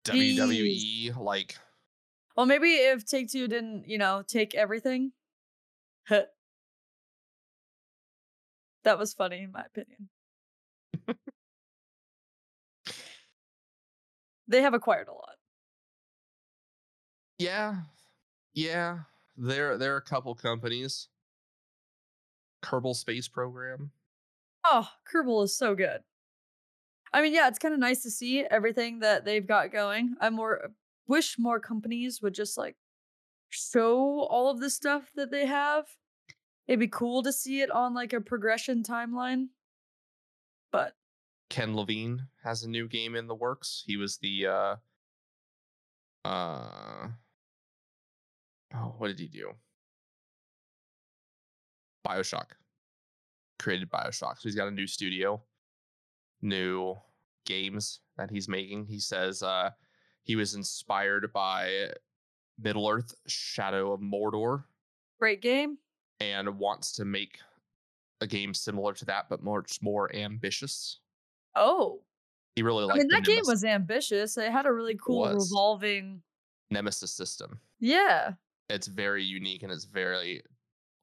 WWE. 0.04 1.16
Like 1.16 1.56
Well, 2.37 2.46
maybe 2.46 2.75
if 2.75 3.04
Take 3.04 3.30
Two 3.30 3.49
didn't, 3.49 3.88
you 3.88 3.99
know, 3.99 4.23
take 4.26 4.54
everything. 4.54 5.12
that 6.08 6.28
was 8.85 9.14
funny 9.14 9.42
in 9.42 9.52
my 9.52 9.62
opinion. 9.62 10.08
They 14.48 14.62
have 14.62 14.74
acquired 14.74 15.08
a 15.08 15.12
lot. 15.12 15.36
Yeah, 17.38 17.76
yeah. 18.54 19.00
There, 19.36 19.76
there 19.76 19.94
are 19.94 19.98
a 19.98 20.02
couple 20.02 20.34
companies. 20.34 21.08
Kerbal 22.62 22.96
Space 22.96 23.28
Program. 23.28 23.90
Oh, 24.64 24.88
Kerbal 25.12 25.44
is 25.44 25.56
so 25.56 25.74
good. 25.74 26.00
I 27.12 27.22
mean, 27.22 27.32
yeah, 27.32 27.48
it's 27.48 27.58
kind 27.58 27.74
of 27.74 27.80
nice 27.80 28.02
to 28.02 28.10
see 28.10 28.44
everything 28.44 29.00
that 29.00 29.24
they've 29.24 29.46
got 29.46 29.72
going. 29.72 30.16
I 30.20 30.30
more 30.30 30.70
wish 31.06 31.38
more 31.38 31.60
companies 31.60 32.20
would 32.20 32.34
just 32.34 32.58
like 32.58 32.76
show 33.48 34.26
all 34.28 34.50
of 34.50 34.60
the 34.60 34.70
stuff 34.70 35.12
that 35.14 35.30
they 35.30 35.46
have. 35.46 35.84
It'd 36.66 36.80
be 36.80 36.88
cool 36.88 37.22
to 37.22 37.32
see 37.32 37.60
it 37.60 37.70
on 37.70 37.94
like 37.94 38.12
a 38.12 38.20
progression 38.20 38.82
timeline. 38.82 39.48
Ken 41.48 41.76
Levine 41.76 42.26
has 42.42 42.62
a 42.64 42.70
new 42.70 42.88
game 42.88 43.14
in 43.14 43.26
the 43.26 43.34
works. 43.34 43.82
He 43.86 43.96
was 43.96 44.18
the 44.18 44.46
uh 44.46 44.76
uh 46.24 47.08
oh, 48.74 48.94
what 48.98 49.08
did 49.08 49.18
he 49.18 49.28
do? 49.28 49.52
Bioshock. 52.06 52.46
Created 53.58 53.90
Bioshock. 53.90 54.38
So 54.38 54.42
he's 54.42 54.54
got 54.54 54.68
a 54.68 54.72
new 54.72 54.86
studio, 54.86 55.42
new 56.42 56.96
games 57.46 58.00
that 58.16 58.30
he's 58.30 58.48
making. 58.48 58.86
He 58.86 58.98
says 58.98 59.42
uh 59.42 59.70
he 60.22 60.36
was 60.36 60.54
inspired 60.54 61.32
by 61.32 61.92
Middle 62.58 62.88
Earth 62.88 63.14
Shadow 63.26 63.92
of 63.92 64.00
Mordor 64.00 64.64
great 65.18 65.40
game. 65.42 65.78
and 66.20 66.58
wants 66.58 66.92
to 66.92 67.04
make 67.04 67.38
a 68.20 68.26
game 68.26 68.52
similar 68.54 68.92
to 68.94 69.04
that, 69.04 69.28
but 69.28 69.42
much 69.42 69.80
more 69.82 70.14
ambitious. 70.14 71.00
Oh, 71.56 72.02
He 72.54 72.62
really 72.62 72.84
liked 72.84 72.96
I 72.96 72.98
mean 72.98 73.08
that 73.08 73.25
game 73.25 73.42
was 73.46 73.64
ambitious. 73.64 74.36
It 74.36 74.52
had 74.52 74.66
a 74.66 74.72
really 74.72 74.96
cool 74.96 75.26
revolving. 75.28 76.22
Nemesis 76.70 77.12
system. 77.12 77.60
Yeah, 77.80 78.32
It's 78.68 78.86
very 78.86 79.22
unique 79.25 79.62
and 79.62 79.72
it's 79.72 79.84
very 79.84 80.42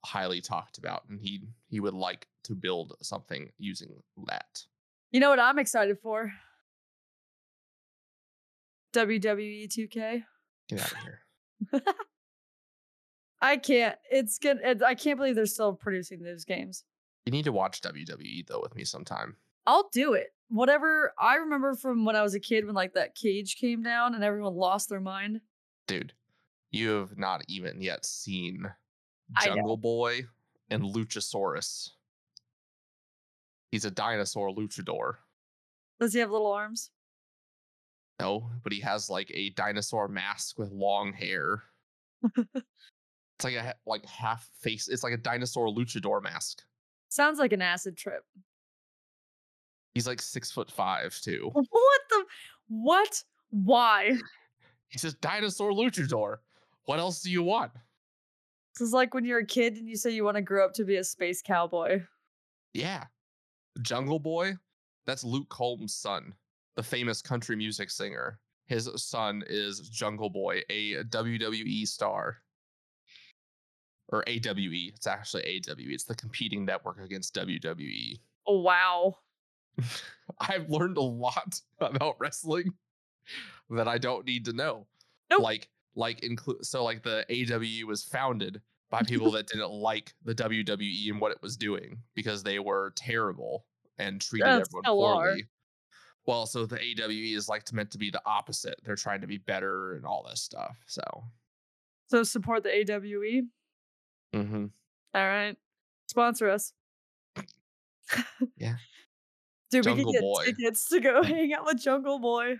highly 0.06 0.42
talked 0.42 0.78
about, 0.78 1.04
and 1.10 1.20
he 1.20 1.44
he 1.70 1.80
would 1.80 1.94
like 1.94 2.28
to 2.46 2.54
build 2.56 2.94
something 3.02 3.50
using 3.58 4.04
that. 4.28 4.66
you 5.12 5.20
know 5.20 5.30
what 5.30 5.40
I'm 5.40 5.58
excited 5.60 5.98
for? 6.00 6.32
WWE 8.94 9.68
2K. 9.68 10.24
Get 10.70 10.80
out 10.82 10.92
of 10.92 10.98
here. 11.00 11.22
I 13.42 13.58
can't. 13.58 13.98
It's 14.12 14.38
good. 14.40 14.84
I 14.84 14.96
can't 14.96 15.18
believe 15.18 15.36
they're 15.36 15.46
still 15.46 15.74
producing 15.74 16.22
those 16.24 16.46
games. 16.46 16.84
You 17.26 17.32
need 17.32 17.46
to 17.46 17.52
watch 17.52 17.82
WWE 17.82 18.48
though 18.48 18.62
with 18.62 18.76
me 18.76 18.84
sometime. 18.84 19.38
I'll 19.66 19.90
do 19.94 20.14
it. 20.14 20.28
Whatever 20.54 21.16
I 21.18 21.38
remember 21.38 21.74
from 21.74 22.06
when 22.06 22.16
I 22.16 22.22
was 22.22 22.36
a 22.36 22.40
kid 22.40 22.64
when 22.68 22.76
like 22.76 22.94
that 22.94 23.16
cage 23.16 23.56
came 23.56 23.82
down 23.82 24.14
and 24.14 24.24
everyone 24.24 24.54
lost 24.54 24.88
their 24.88 25.00
mind. 25.00 25.42
Dude, 25.88 26.14
you 26.70 26.92
have 26.92 27.18
not 27.18 27.42
even 27.48 27.82
yet 27.82 28.06
seen 28.06 28.72
Jungle 29.44 29.78
Boy 29.78 30.22
and 30.70 30.84
Luchasaurus. 30.84 31.90
He's 33.72 33.84
a 33.84 33.90
dinosaur 33.90 34.54
luchador. 34.54 35.14
Does 36.00 36.14
he 36.14 36.20
have 36.20 36.30
little 36.30 36.52
arms? 36.52 36.92
No, 38.20 38.52
but 38.64 38.72
he 38.72 38.80
has 38.82 39.10
like 39.10 39.32
a 39.34 39.50
dinosaur 39.52 40.08
mask 40.08 40.60
with 40.60 40.70
long 40.72 41.14
hair. 41.14 41.64
it's 42.38 43.44
like 43.44 43.56
a 43.56 43.74
like 43.88 44.06
half 44.06 44.48
face. 44.62 44.88
It's 44.88 45.02
like 45.04 45.14
a 45.14 45.18
dinosaur 45.18 45.70
luchador 45.70 46.22
mask. 46.22 46.62
Sounds 47.10 47.40
like 47.40 47.54
an 47.54 47.64
acid 47.64 47.98
trip. 47.98 48.24
He's 49.94 50.08
like 50.08 50.22
six 50.22 50.52
foot 50.52 50.72
five 50.72 51.18
too. 51.22 51.52
What 51.54 52.02
the? 52.10 52.26
What? 52.68 53.24
Why? 53.52 54.18
He's 54.88 55.04
a 55.04 55.14
dinosaur 55.14 55.72
luchador. 55.72 56.38
What 56.86 57.00
else 57.00 57.22
do 57.22 57.32
you 57.32 57.44
want? 57.44 57.72
This 58.74 58.88
is 58.88 58.94
like 58.94 59.14
when 59.14 59.26
you're 59.26 59.40
a 59.40 59.46
kid 59.46 59.78
and 59.78 59.88
you 59.88 59.96
say 59.96 60.12
you 60.12 60.24
want 60.24 60.38
to 60.38 60.42
grow 60.42 60.66
up 60.66 60.74
to 60.74 60.84
be 60.84 60.96
a 60.98 61.04
space 61.04 61.42
cowboy. 61.42 62.02
Yeah. 62.74 63.06
Jungle 63.82 64.20
Boy, 64.20 64.54
that's 65.06 65.24
Luke 65.24 65.50
Combs' 65.50 65.96
son, 65.96 66.34
the 66.76 66.84
famous 66.84 67.22
country 67.22 67.56
music 67.56 67.90
singer. 67.90 68.40
His 68.68 68.90
son 68.96 69.44
is 69.48 69.80
Jungle 69.90 70.30
Boy, 70.30 70.62
a 70.70 71.04
WWE 71.04 71.88
star. 71.88 72.38
Or 74.10 74.24
AWE. 74.28 74.92
It's 74.96 75.08
actually 75.08 75.44
AWE. 75.44 75.94
It's 75.94 76.04
the 76.04 76.16
competing 76.16 76.66
network 76.66 77.00
against 77.00 77.34
WWE. 77.36 78.20
Oh 78.46 78.60
wow. 78.60 79.18
I've 80.40 80.70
learned 80.70 80.98
a 80.98 81.02
lot 81.02 81.60
about 81.80 82.16
wrestling 82.20 82.74
that 83.70 83.88
I 83.88 83.98
don't 83.98 84.26
need 84.26 84.46
to 84.46 84.54
know. 84.54 84.88
Nope. 85.30 85.42
Like, 85.42 85.70
like 85.96 86.24
include 86.24 86.66
so 86.66 86.84
like 86.84 87.04
the 87.04 87.26
AWE 87.30 87.86
was 87.88 88.04
founded 88.04 88.62
by 88.90 89.02
people 89.08 89.32
that 89.32 89.48
didn't 89.48 89.72
like 89.72 90.14
the 90.24 90.36
WWE 90.36 91.10
and 91.10 91.22
what 91.22 91.32
it 91.32 91.42
was 91.42 91.56
doing 91.58 91.98
because 92.16 92.44
they 92.44 92.60
were 92.60 92.94
terrible 92.96 93.66
and 93.98 94.20
treated 94.22 94.46
Yeah, 94.48 94.52
everyone 94.62 94.84
still 94.84 95.04
are. 95.04 95.26
poorly. 95.26 95.46
Well, 96.26 96.46
so 96.46 96.66
the 96.66 96.80
AWE 96.80 97.36
is 97.36 97.50
like 97.50 97.72
meant 97.74 97.92
to 97.92 97.98
be 97.98 98.10
the 98.10 98.22
opposite. 98.26 98.80
They're 98.84 98.96
trying 98.96 99.22
to 99.22 99.28
be 99.28 99.38
better 99.40 99.94
and 99.96 100.06
all 100.06 100.26
this 100.28 100.42
stuff. 100.42 100.78
So, 100.88 101.02
So 102.08 102.24
support 102.24 102.64
the 102.64 102.70
AWE. 102.70 103.44
Mm-hmm. 104.34 104.66
All 105.16 105.28
right. 105.28 105.58
Sponsor 106.08 106.50
us. 106.50 106.74
Yeah. 108.58 108.76
Dude, 109.74 109.86
we 109.86 109.92
Jungle 109.92 110.06
could 110.06 110.20
get 110.20 110.22
Boy. 110.22 110.46
tickets 110.46 110.88
to 110.90 111.00
go 111.00 111.24
hang 111.24 111.54
out 111.54 111.66
with 111.66 111.82
Jungle 111.82 112.20
Boy. 112.20 112.58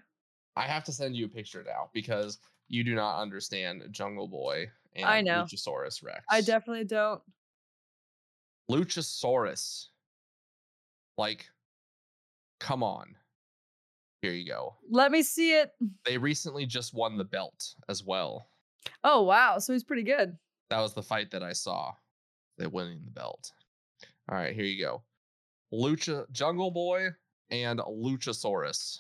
I 0.56 0.64
have 0.64 0.84
to 0.86 0.92
send 0.92 1.16
you 1.16 1.26
a 1.26 1.30
picture 1.30 1.64
now 1.66 1.90
because 1.94 2.40
you 2.68 2.84
do 2.84 2.96
not 2.96 3.22
understand 3.22 3.84
Jungle 3.92 4.28
Boy 4.28 4.70
and 4.96 5.06
I 5.06 5.22
know. 5.22 5.44
Luchasaurus 5.44 6.04
Rex. 6.04 6.24
I 6.30 6.42
definitely 6.42 6.86
don't. 6.86 7.22
Luchasaurus. 8.70 9.88
Like, 11.18 11.46
come 12.60 12.84
on. 12.84 13.16
Here 14.22 14.32
you 14.32 14.48
go. 14.48 14.76
Let 14.90 15.12
me 15.12 15.22
see 15.22 15.54
it. 15.54 15.72
They 16.06 16.18
recently 16.18 16.66
just 16.66 16.94
won 16.94 17.18
the 17.18 17.26
belt 17.26 17.76
as 17.90 18.04
well. 18.04 18.48
Oh 19.04 19.24
wow, 19.24 19.60
so 19.60 19.74
he's 19.74 19.84
pretty 19.84 20.04
good. 20.04 20.38
That 20.70 20.80
was 20.80 20.94
the 20.94 21.04
fight 21.04 21.32
that 21.32 21.44
I 21.44 21.54
saw. 21.54 21.92
They 22.58 22.68
winning 22.68 23.02
the 23.04 23.12
belt. 23.12 23.52
All 24.30 24.38
right, 24.38 24.56
here 24.56 24.66
you 24.66 24.84
go. 24.84 25.04
Lucha 25.74 26.32
Jungle 26.32 26.72
Boy 26.72 27.08
and 27.50 27.80
Luchasaurus. 27.80 29.00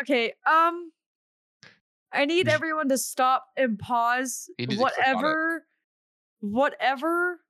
Okay, 0.00 0.32
um 0.50 0.92
I 2.12 2.24
need 2.24 2.48
everyone 2.48 2.88
to 2.88 2.98
stop 2.98 3.46
and 3.56 3.78
pause 3.78 4.50
You 4.58 4.66
need 4.66 4.78
to 4.78 4.80
click 4.82 4.92
on 4.98 5.12
it. 5.12 5.16
whatever 5.16 5.66
whatever 6.40 7.40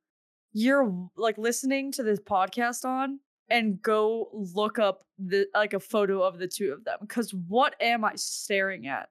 you're 0.52 1.08
like 1.16 1.38
listening 1.38 1.92
to 1.92 2.02
this 2.02 2.18
podcast 2.18 2.84
on 2.84 3.20
and 3.48 3.80
go 3.80 4.28
look 4.32 4.78
up 4.78 5.04
the 5.18 5.46
like 5.54 5.72
a 5.72 5.80
photo 5.80 6.22
of 6.22 6.38
the 6.38 6.48
two 6.48 6.72
of 6.72 6.84
them 6.84 6.98
cuz 7.06 7.32
what 7.32 7.74
am 7.80 8.04
I 8.04 8.14
staring 8.16 8.86
at? 8.86 9.10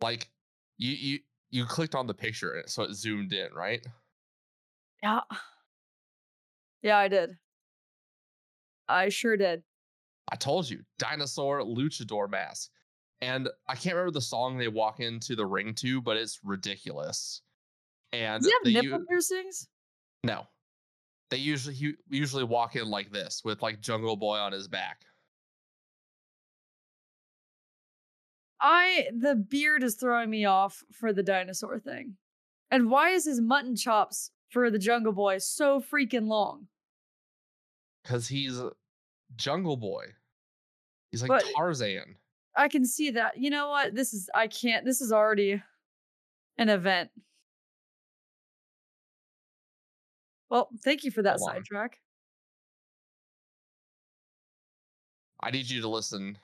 Like 0.00 0.30
you 0.78 0.92
you 0.92 1.18
you 1.50 1.64
clicked 1.66 1.94
on 1.94 2.06
the 2.06 2.14
picture 2.14 2.62
so 2.66 2.84
it 2.84 2.94
zoomed 2.94 3.32
in, 3.32 3.52
right? 3.52 3.84
Yeah. 5.02 5.20
Yeah, 6.82 6.96
I 6.98 7.08
did. 7.08 7.36
I 8.88 9.08
sure 9.08 9.36
did. 9.36 9.62
I 10.32 10.36
told 10.36 10.68
you, 10.68 10.80
dinosaur 10.98 11.60
luchador 11.62 12.28
mask. 12.30 12.70
And 13.20 13.48
I 13.68 13.74
can't 13.74 13.94
remember 13.94 14.12
the 14.12 14.20
song 14.20 14.56
they 14.56 14.68
walk 14.68 15.00
into 15.00 15.36
the 15.36 15.44
ring 15.44 15.74
to, 15.76 16.00
but 16.00 16.16
it's 16.16 16.40
ridiculous. 16.42 17.42
And 18.12 18.42
Does 18.42 18.52
he 18.64 18.74
have 18.74 18.84
u- 18.84 18.90
nipple 18.90 19.06
piercings? 19.06 19.68
no, 20.24 20.46
they 21.30 21.36
usually 21.36 21.96
usually 22.08 22.44
walk 22.44 22.76
in 22.76 22.88
like 22.88 23.10
this 23.12 23.42
with 23.44 23.62
like 23.62 23.80
Jungle 23.80 24.16
Boy 24.16 24.36
on 24.38 24.52
his 24.52 24.68
back. 24.68 25.04
I 28.60 29.08
the 29.16 29.34
beard 29.36 29.82
is 29.82 29.96
throwing 29.96 30.30
me 30.30 30.44
off 30.44 30.82
for 30.92 31.12
the 31.12 31.22
dinosaur 31.22 31.78
thing. 31.78 32.16
And 32.70 32.90
why 32.90 33.10
is 33.10 33.24
his 33.24 33.40
mutton 33.40 33.74
chops 33.76 34.30
for 34.48 34.70
the 34.70 34.78
Jungle 34.78 35.12
Boy 35.12 35.38
so 35.38 35.80
freaking 35.80 36.26
long? 36.26 36.66
Because 38.02 38.28
he's 38.28 38.60
Jungle 39.36 39.76
Boy. 39.76 40.04
He's 41.10 41.22
like 41.22 41.28
But- 41.28 41.44
Tarzan. 41.56 42.16
I 42.56 42.68
can 42.68 42.84
see 42.84 43.10
that. 43.12 43.38
You 43.38 43.48
know 43.50 43.68
what? 43.70 43.94
This 43.94 44.12
is 44.12 44.28
I 44.34 44.48
can't. 44.48 44.84
This 44.84 45.00
is 45.00 45.12
already 45.12 45.62
an 46.58 46.68
event. 46.68 47.10
Well, 50.50 50.68
thank 50.82 51.04
you 51.04 51.10
for 51.12 51.22
that 51.22 51.38
Hold 51.38 51.50
on. 51.50 51.56
sidetrack. 51.56 51.98
I 55.42 55.50
need 55.52 55.70
you 55.70 55.80
to 55.82 55.88
listen 55.88 56.36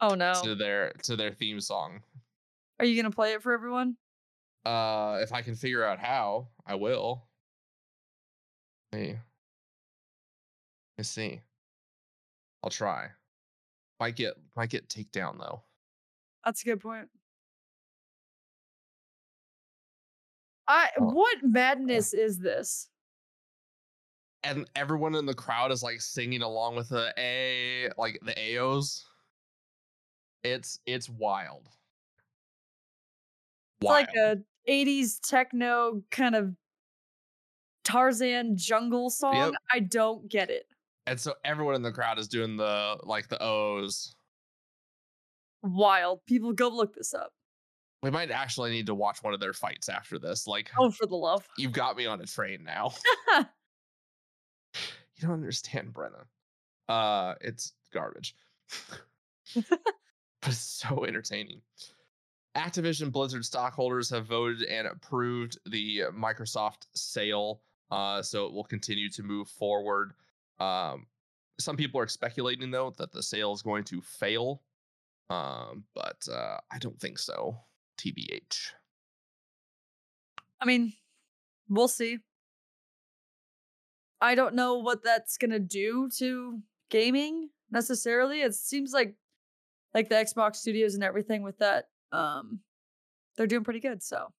Oh 0.00 0.14
no. 0.14 0.32
to 0.44 0.54
their 0.54 0.92
to 1.02 1.16
their 1.16 1.32
theme 1.32 1.60
song. 1.60 2.02
Are 2.78 2.84
you 2.84 3.00
gonna 3.00 3.12
play 3.12 3.32
it 3.32 3.42
for 3.42 3.52
everyone? 3.52 3.96
Uh, 4.64 5.18
if 5.22 5.32
I 5.32 5.42
can 5.42 5.54
figure 5.56 5.84
out 5.84 5.98
how, 5.98 6.48
I 6.66 6.76
will. 6.76 7.26
Hey, 8.92 9.18
let's 11.00 11.08
see. 11.08 11.40
I'll 12.62 12.68
try. 12.68 13.08
Might 14.00 14.16
get 14.16 14.34
might 14.54 14.68
get 14.68 14.88
takedown 14.88 15.38
though. 15.38 15.62
That's 16.44 16.60
a 16.60 16.64
good 16.66 16.80
point. 16.80 17.08
I 20.68 20.90
Oh. 20.98 21.04
what 21.06 21.42
madness 21.42 22.12
is 22.12 22.38
this? 22.38 22.90
And 24.42 24.68
everyone 24.76 25.14
in 25.14 25.24
the 25.24 25.34
crowd 25.34 25.72
is 25.72 25.82
like 25.82 26.02
singing 26.02 26.42
along 26.42 26.76
with 26.76 26.90
the 26.90 27.14
A, 27.16 27.88
like 27.96 28.18
the 28.22 28.34
AOs. 28.38 29.04
It's 30.44 30.80
it's 30.84 31.08
wild. 31.08 31.68
It's 33.80 33.88
like 33.88 34.10
a 34.16 34.36
80s 34.68 35.18
techno 35.20 36.02
kind 36.10 36.34
of 36.34 36.54
Tarzan 37.84 38.56
jungle 38.56 39.08
song. 39.10 39.56
I 39.72 39.80
don't 39.80 40.28
get 40.28 40.50
it. 40.50 40.66
And 41.06 41.18
so 41.18 41.34
everyone 41.44 41.74
in 41.74 41.82
the 41.82 41.92
crowd 41.92 42.18
is 42.18 42.28
doing 42.28 42.56
the 42.56 42.96
like 43.02 43.28
the 43.28 43.42
O's. 43.42 44.14
Wild. 45.62 46.20
People 46.26 46.52
go 46.52 46.68
look 46.68 46.94
this 46.94 47.12
up. 47.14 47.32
We 48.02 48.10
might 48.10 48.30
actually 48.30 48.70
need 48.70 48.86
to 48.86 48.94
watch 48.94 49.22
one 49.22 49.34
of 49.34 49.40
their 49.40 49.52
fights 49.52 49.88
after 49.88 50.18
this. 50.18 50.46
Like 50.46 50.70
Oh, 50.78 50.90
for 50.90 51.06
the 51.06 51.16
love. 51.16 51.46
you've 51.58 51.72
got 51.72 51.96
me 51.96 52.06
on 52.06 52.20
a 52.20 52.26
train 52.26 52.64
now. 52.64 52.92
you 53.38 53.44
don't 55.20 55.32
understand, 55.32 55.92
Brenna. 55.92 56.24
Uh 56.88 57.34
it's 57.40 57.72
garbage. 57.92 58.34
but 59.54 59.66
it's 60.46 60.58
so 60.58 61.04
entertaining. 61.04 61.60
Activision 62.56 63.12
Blizzard 63.12 63.44
stockholders 63.44 64.10
have 64.10 64.26
voted 64.26 64.62
and 64.62 64.86
approved 64.86 65.58
the 65.66 66.02
Microsoft 66.12 66.86
sale. 66.94 67.62
Uh, 67.90 68.22
so 68.22 68.46
it 68.46 68.52
will 68.52 68.64
continue 68.64 69.08
to 69.10 69.22
move 69.22 69.48
forward. 69.48 70.12
Um, 70.60 71.06
some 71.58 71.76
people 71.76 72.00
are 72.00 72.08
speculating 72.08 72.70
though 72.70 72.94
that 72.98 73.12
the 73.12 73.22
sale 73.22 73.52
is 73.52 73.62
going 73.62 73.84
to 73.84 74.00
fail. 74.00 74.62
Um, 75.30 75.84
but 75.94 76.26
uh, 76.30 76.58
I 76.72 76.78
don't 76.78 76.98
think 77.00 77.18
so. 77.18 77.56
TBH. 77.98 78.72
I 80.60 80.66
mean, 80.66 80.92
we'll 81.68 81.88
see. 81.88 82.18
I 84.20 84.34
don't 84.34 84.54
know 84.54 84.78
what 84.78 85.02
that's 85.02 85.38
gonna 85.38 85.58
do 85.58 86.10
to 86.18 86.60
gaming 86.90 87.50
necessarily. 87.70 88.42
It 88.42 88.54
seems 88.54 88.92
like 88.92 89.14
like 89.94 90.08
the 90.08 90.16
Xbox 90.16 90.56
studios 90.56 90.94
and 90.94 91.02
everything 91.04 91.42
with 91.42 91.58
that, 91.58 91.88
um, 92.12 92.60
they're 93.36 93.46
doing 93.46 93.64
pretty 93.64 93.80
good. 93.80 94.02
So, 94.02 94.32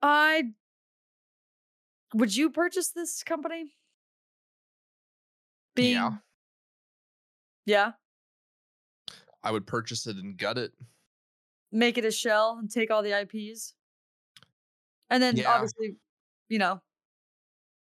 I 0.00 0.52
would 2.14 2.34
you 2.34 2.50
purchase 2.50 2.90
this 2.90 3.22
company? 3.22 3.74
Yeah. 5.76 6.10
Yeah. 7.66 7.92
I 9.42 9.50
would 9.50 9.66
purchase 9.66 10.06
it 10.06 10.16
and 10.16 10.36
gut 10.36 10.58
it. 10.58 10.72
Make 11.72 11.98
it 11.98 12.04
a 12.04 12.10
shell 12.12 12.58
and 12.60 12.70
take 12.70 12.90
all 12.90 13.02
the 13.02 13.12
IPs. 13.18 13.74
And 15.10 15.22
then 15.22 15.36
Yeah. 15.36 15.50
obviously, 15.52 15.96
you 16.48 16.58
know, 16.58 16.80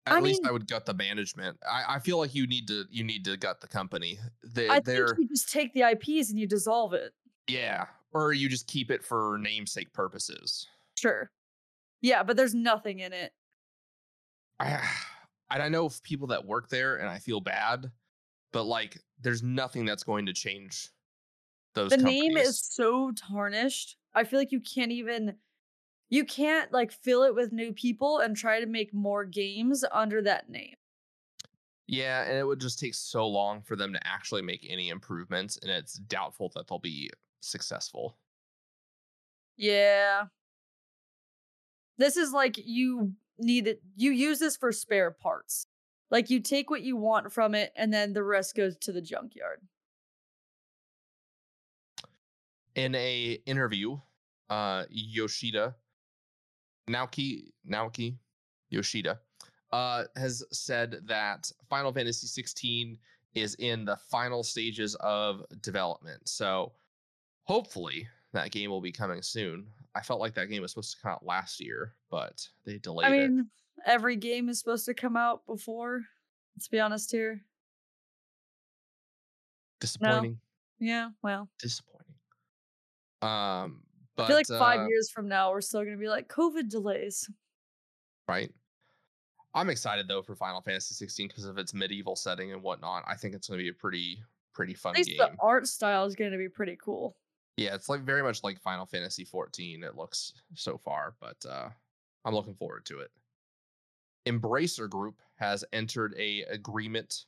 At 0.05 0.17
I 0.17 0.19
least 0.21 0.41
mean- 0.41 0.49
I 0.49 0.51
would 0.51 0.67
gut 0.67 0.85
the 0.85 0.93
management. 0.93 1.57
I, 1.69 1.95
I 1.95 1.99
feel 1.99 2.17
like 2.17 2.33
you 2.35 2.47
need 2.47 2.67
to 2.67 2.85
you 2.89 3.03
need 3.03 3.23
to 3.25 3.37
gut 3.37 3.61
the 3.61 3.67
company. 3.67 4.19
They, 4.43 4.67
I 4.67 4.79
they're 4.79 5.07
think 5.07 5.19
you 5.19 5.27
just 5.27 5.49
take 5.49 5.73
the 5.73 5.83
IPs 5.83 6.29
and 6.29 6.39
you 6.39 6.47
dissolve 6.47 6.93
it. 6.93 7.13
yeah, 7.47 7.85
or 8.11 8.33
you 8.33 8.49
just 8.49 8.67
keep 8.67 8.91
it 8.91 9.03
for 9.03 9.37
namesake 9.39 9.91
purposes. 9.93 10.67
Sure. 10.97 11.31
Yeah, 12.01 12.23
but 12.23 12.37
there's 12.37 12.53
nothing 12.55 12.99
in 12.99 13.13
it. 13.13 13.31
I 14.59 14.81
and 15.51 15.63
I 15.63 15.69
know 15.69 15.89
people 16.03 16.27
that 16.27 16.45
work 16.45 16.69
there, 16.69 16.97
and 16.97 17.09
I 17.09 17.19
feel 17.19 17.41
bad, 17.41 17.91
but 18.53 18.63
like, 18.65 18.99
there's 19.21 19.43
nothing 19.43 19.85
that's 19.85 20.03
going 20.03 20.25
to 20.27 20.33
change 20.33 20.89
those. 21.75 21.91
The 21.91 21.97
name 21.97 22.37
is 22.37 22.59
so 22.59 23.11
tarnished. 23.11 23.97
I 24.13 24.23
feel 24.23 24.39
like 24.39 24.51
you 24.51 24.61
can't 24.61 24.91
even 24.91 25.37
you 26.09 26.25
can't 26.25 26.71
like 26.73 26.91
fill 26.91 27.23
it 27.23 27.35
with 27.35 27.51
new 27.53 27.73
people 27.73 28.19
and 28.19 28.35
try 28.35 28.59
to 28.59 28.65
make 28.67 28.93
more 28.93 29.25
games 29.25 29.85
under 29.91 30.21
that 30.23 30.49
name. 30.49 30.75
yeah, 31.87 32.23
and 32.25 32.37
it 32.37 32.45
would 32.45 32.59
just 32.59 32.79
take 32.79 32.93
so 32.93 33.27
long 33.27 33.61
for 33.63 33.75
them 33.75 33.93
to 33.93 34.07
actually 34.07 34.41
make 34.43 34.65
any 34.69 34.89
improvements, 34.89 35.57
and 35.57 35.71
it's 35.71 35.93
doubtful 35.95 36.51
that 36.55 36.67
they'll 36.67 36.79
be 36.79 37.09
successful. 37.41 38.17
Yeah. 39.57 40.27
This 41.97 42.17
is 42.17 42.31
like 42.31 42.55
you 42.57 43.13
need 43.39 43.67
it 43.67 43.81
you 43.95 44.11
use 44.11 44.39
this 44.39 44.57
for 44.57 44.71
spare 44.71 45.11
parts. 45.11 45.65
Like 46.11 46.29
you 46.29 46.39
take 46.39 46.69
what 46.69 46.81
you 46.81 46.97
want 46.97 47.31
from 47.31 47.53
it 47.55 47.71
and 47.75 47.93
then 47.93 48.13
the 48.13 48.23
rest 48.23 48.55
goes 48.55 48.75
to 48.77 48.91
the 48.91 49.01
junkyard. 49.01 49.61
in 52.79 52.95
a 52.95 53.39
interview, 53.45 53.97
uh, 54.49 54.85
Yoshida, 54.89 55.75
Naoki 56.89 57.51
Naoki 57.69 58.17
Yoshida, 58.69 59.19
uh, 59.71 60.03
has 60.15 60.43
said 60.51 60.99
that 61.05 61.51
Final 61.69 61.91
Fantasy 61.91 62.27
16 62.27 62.97
is 63.35 63.55
in 63.55 63.85
the 63.85 63.97
final 64.09 64.43
stages 64.43 64.95
of 64.95 65.43
development. 65.61 66.27
So 66.27 66.71
hopefully 67.43 68.07
that 68.33 68.51
game 68.51 68.69
will 68.69 68.81
be 68.81 68.91
coming 68.91 69.21
soon. 69.21 69.67
I 69.95 70.01
felt 70.01 70.19
like 70.19 70.35
that 70.35 70.47
game 70.49 70.61
was 70.61 70.71
supposed 70.71 70.95
to 70.95 71.01
come 71.01 71.11
out 71.11 71.25
last 71.25 71.59
year, 71.59 71.95
but 72.11 72.47
they 72.65 72.77
delayed 72.77 73.07
I 73.11 73.15
it. 73.15 73.29
mean, 73.29 73.49
every 73.85 74.15
game 74.15 74.49
is 74.49 74.59
supposed 74.59 74.85
to 74.85 74.93
come 74.93 75.17
out 75.17 75.45
before. 75.45 76.01
Let's 76.55 76.67
be 76.67 76.79
honest 76.79 77.11
here. 77.11 77.41
Disappointing. 79.79 80.39
Yeah, 80.79 81.09
well, 81.23 81.49
Disappointing. 81.59 82.13
Um, 83.21 83.81
but 84.15 84.23
I 84.23 84.27
feel 84.27 84.35
like 84.35 84.47
five 84.47 84.81
uh, 84.81 84.87
years 84.87 85.09
from 85.09 85.27
now, 85.27 85.51
we're 85.51 85.61
still 85.61 85.83
gonna 85.83 85.97
be 85.97 86.09
like 86.09 86.27
COVID 86.27 86.69
delays. 86.69 87.29
right? 88.27 88.51
I'm 89.55 89.69
excited 89.69 90.07
though 90.07 90.21
for 90.21 90.35
Final 90.35 90.61
Fantasy 90.61 90.93
16 90.93 91.27
because 91.29 91.45
of 91.45 91.57
its 91.57 91.73
medieval 91.73 92.15
setting 92.15 92.51
and 92.53 92.61
whatnot. 92.61 93.03
I 93.07 93.15
think 93.15 93.33
it's 93.33 93.47
going 93.47 93.57
to 93.57 93.63
be 93.63 93.69
a 93.69 93.73
pretty 93.73 94.21
pretty 94.53 94.75
fun 94.75 94.91
At 94.91 94.97
least 94.97 95.09
game. 95.09 95.17
the 95.17 95.31
art 95.41 95.67
style 95.67 96.05
is 96.05 96.15
gonna 96.15 96.37
be 96.37 96.49
pretty 96.49 96.77
cool. 96.81 97.15
Yeah, 97.59 97.75
it's 97.75 97.89
like 97.89 98.03
very 98.03 98.23
much 98.23 98.41
like 98.41 98.57
Final 98.61 98.85
Fantasy 98.85 99.25
14. 99.25 99.83
It 99.83 99.97
looks 99.97 100.31
so 100.55 100.77
far, 100.77 101.15
but 101.19 101.35
uh, 101.45 101.67
I'm 102.23 102.33
looking 102.33 102.55
forward 102.55 102.85
to 102.85 102.99
it. 103.01 103.11
Embracer 104.25 104.89
Group 104.89 105.15
has 105.35 105.65
entered 105.73 106.15
a 106.17 106.43
agreement 106.43 107.25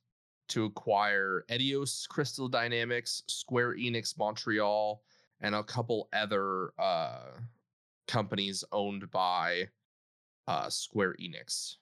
to 0.47 0.63
acquire 0.63 1.43
Eidos, 1.49 2.07
Crystal 2.07 2.47
Dynamics, 2.47 3.23
Square 3.27 3.75
Enix 3.75 4.17
Montreal, 4.17 5.01
and 5.41 5.53
a 5.53 5.63
couple 5.63 6.07
other 6.13 6.71
uh, 6.79 7.31
companies 8.07 8.63
owned 8.71 9.11
by 9.11 9.67
uh, 10.47 10.69
Square 10.69 11.15
Enix, 11.19 11.75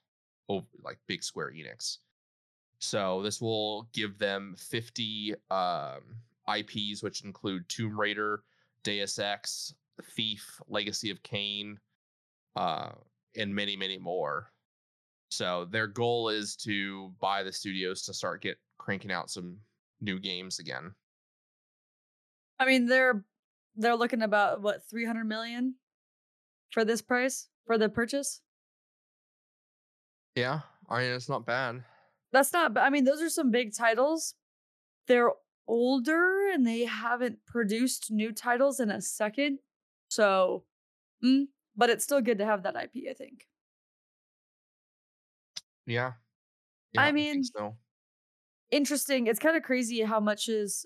oh, 0.50 0.66
like 0.84 0.98
big 1.06 1.22
Square 1.24 1.52
Enix. 1.52 2.00
So 2.80 3.22
this 3.22 3.40
will 3.40 3.88
give 3.94 4.18
them 4.18 4.56
50 4.58 5.36
um, 5.52 6.02
IPs, 6.58 7.04
which 7.04 7.24
include 7.24 7.68
Tomb 7.70 8.00
Raider, 8.00 8.44
Deus 8.84 9.20
Ex, 9.20 9.74
Thief, 10.16 10.60
Legacy 10.68 11.12
of 11.12 11.22
Kain, 11.24 11.80
uh, 12.56 12.90
and 13.36 13.54
many, 13.54 13.76
many 13.76 13.98
more. 13.98 14.52
So 15.30 15.68
their 15.70 15.88
goal 15.88 16.30
is 16.30 16.56
to 16.58 17.12
buy 17.20 17.44
the 17.44 17.54
studios 17.54 18.02
to 18.04 18.14
start 18.14 18.42
get 18.42 18.58
cranking 18.78 19.12
out 19.12 19.30
some 19.30 19.58
new 20.02 20.20
games 20.20 20.60
again. 20.60 20.94
I 22.60 22.66
mean, 22.66 22.88
they're 22.88 23.24
they're 23.76 23.96
looking 23.96 24.24
about 24.24 24.62
what 24.62 24.82
300 24.90 25.24
million 25.26 25.76
for 26.72 26.84
this 26.84 27.02
price 27.02 27.48
for 27.66 27.78
the 27.78 27.90
purchase. 27.90 28.42
Yeah, 30.36 30.62
I 30.90 31.00
mean 31.02 31.12
it's 31.12 31.30
not 31.30 31.46
bad. 31.46 31.84
That's 32.32 32.54
not. 32.54 32.78
I 32.78 32.90
mean, 32.90 33.06
those 33.06 33.22
are 33.22 33.30
some 33.30 33.52
big 33.52 33.76
titles. 33.76 34.36
They're 35.08 35.32
older 35.70 36.50
and 36.52 36.66
they 36.66 36.84
haven't 36.84 37.38
produced 37.46 38.12
new 38.12 38.34
titles 38.34 38.80
in 38.80 38.90
a 38.90 39.02
second. 39.02 39.60
So, 40.10 40.64
mm, 41.24 41.46
but 41.78 41.90
it's 41.90 42.04
still 42.04 42.22
good 42.22 42.40
to 42.40 42.46
have 42.46 42.64
that 42.64 42.76
IP. 42.76 43.08
I 43.10 43.14
think. 43.14 43.46
Yeah. 45.86 46.14
I 46.98 47.06
think 47.06 47.16
mean, 47.16 47.44
so. 47.44 47.78
Interesting. 48.72 49.28
It's 49.28 49.40
kind 49.40 49.56
of 49.56 49.64
crazy 49.64 50.02
how 50.02 50.20
much 50.20 50.50
is 50.50 50.86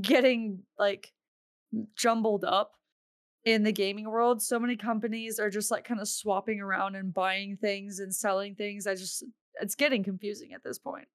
getting 0.00 0.60
like 0.78 1.12
jumbled 1.96 2.44
up 2.44 2.72
in 3.44 3.62
the 3.62 3.72
gaming 3.72 4.10
world. 4.10 4.42
So 4.42 4.58
many 4.58 4.76
companies 4.76 5.38
are 5.38 5.50
just 5.50 5.70
like 5.70 5.84
kind 5.84 6.00
of 6.00 6.08
swapping 6.08 6.60
around 6.60 6.96
and 6.96 7.14
buying 7.14 7.56
things 7.56 8.00
and 8.00 8.14
selling 8.14 8.54
things. 8.54 8.86
I 8.86 8.94
just 8.94 9.24
it's 9.60 9.74
getting 9.74 10.04
confusing 10.04 10.52
at 10.52 10.62
this 10.62 10.78
point. 10.78 11.08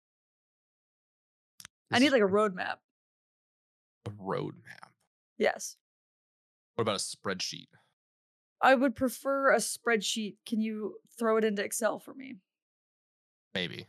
I 1.92 2.00
need 2.00 2.12
like 2.12 2.22
a 2.22 2.26
roadmap. 2.26 2.78
a 4.06 4.10
roadmap. 4.10 4.90
Yes. 5.38 5.78
What 6.76 6.84
about 6.84 6.96
a 6.96 6.98
spreadsheet? 7.00 7.68
I 8.62 8.76
would 8.76 8.96
prefer 8.96 9.52
a 9.52 9.58
spreadsheet. 9.58 10.36
Can 10.46 10.62
you 10.62 10.96
throw 11.20 11.38
it 11.38 11.44
into 11.44 11.64
Excel 11.64 12.00
for 12.00 12.14
me? 12.14 12.38
Maybe. 13.54 13.88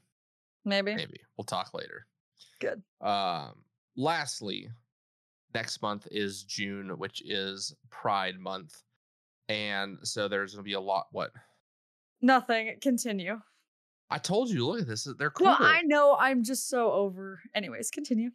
Maybe. 0.64 0.94
Maybe. 0.94 1.20
We'll 1.36 1.44
talk 1.44 1.72
later. 1.74 2.06
Good. 2.60 2.82
Um, 3.00 3.54
lastly, 3.96 4.68
next 5.54 5.80
month 5.80 6.08
is 6.10 6.44
June, 6.44 6.98
which 6.98 7.22
is 7.24 7.74
Pride 7.90 8.38
Month. 8.38 8.82
And 9.48 9.98
so 10.02 10.26
there's 10.28 10.54
going 10.54 10.64
to 10.64 10.68
be 10.68 10.74
a 10.74 10.80
lot. 10.80 11.06
What? 11.12 11.30
Nothing. 12.20 12.76
Continue. 12.80 13.40
I 14.14 14.18
told 14.18 14.48
you, 14.48 14.64
look 14.64 14.80
at 14.82 14.86
this. 14.86 15.08
They're 15.18 15.30
cool. 15.30 15.46
Well, 15.46 15.56
I 15.58 15.82
know 15.82 16.16
I'm 16.16 16.44
just 16.44 16.68
so 16.68 16.92
over. 16.92 17.40
Anyways, 17.52 17.90
continue. 17.90 18.30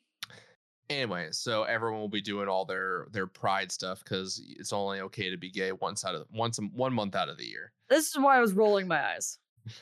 anyway, 0.90 1.30
so 1.32 1.64
everyone 1.64 2.02
will 2.02 2.10
be 2.10 2.20
doing 2.20 2.50
all 2.50 2.66
their 2.66 3.08
their 3.14 3.28
pride 3.28 3.72
stuff 3.72 4.04
because 4.04 4.42
it's 4.58 4.74
only 4.74 5.00
okay 5.00 5.30
to 5.30 5.38
be 5.38 5.50
gay 5.50 5.72
once 5.72 6.04
out 6.04 6.16
of 6.16 6.26
once 6.34 6.60
one 6.74 6.94
month 6.94 7.16
out 7.16 7.30
of 7.30 7.38
the 7.38 7.46
year. 7.46 7.72
This 7.88 8.10
is 8.10 8.18
why 8.20 8.36
I 8.36 8.42
was 8.42 8.52
rolling 8.52 8.88
my 8.90 9.14
eyes. 9.14 9.38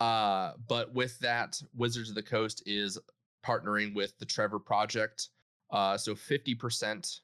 Uh, 0.00 0.54
but 0.66 0.92
with 0.92 1.16
that, 1.20 1.62
Wizards 1.76 2.08
of 2.08 2.16
the 2.16 2.22
Coast 2.24 2.60
is 2.66 2.98
partnering 3.46 3.94
with 3.94 4.18
the 4.18 4.26
Trevor 4.26 4.58
Project. 4.58 5.28
Uh, 5.70 5.96
so 5.96 6.16
fifty 6.16 6.56
percent 6.56 7.20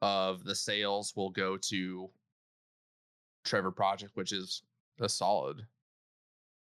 of 0.00 0.42
the 0.44 0.54
sales 0.54 1.12
will 1.14 1.28
go 1.28 1.58
to 1.58 2.08
Trevor 3.44 3.70
Project, 3.70 4.12
which 4.14 4.32
is 4.32 4.62
a 4.98 5.08
solid. 5.10 5.66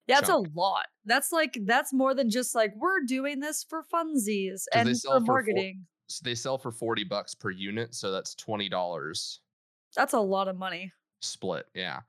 Yeah, 0.08 0.16
that's 0.16 0.30
a 0.30 0.38
lot. 0.54 0.86
That's 1.06 1.32
like 1.32 1.58
that's 1.66 1.94
more 1.94 2.14
than 2.14 2.30
just 2.30 2.54
like 2.56 2.74
we're 2.76 3.02
doing 3.06 3.40
this 3.40 3.66
for 3.70 3.84
funsies 3.94 4.64
they 4.74 4.80
and 4.82 4.98
sell 4.98 5.14
for 5.14 5.20
for 5.20 5.26
marketing. 5.26 5.86
So 6.08 6.22
they 6.24 6.36
sell 6.36 6.58
for 6.58 6.72
forty 6.72 7.04
bucks 7.04 7.34
per 7.36 7.50
unit, 7.52 7.96
so 7.96 8.12
that's 8.12 8.36
twenty 8.36 8.68
dollars 8.70 9.40
That's 9.96 10.14
a 10.14 10.20
lot 10.20 10.48
of 10.48 10.58
money. 10.58 10.92
split. 11.22 11.66
Yeah. 11.74 12.02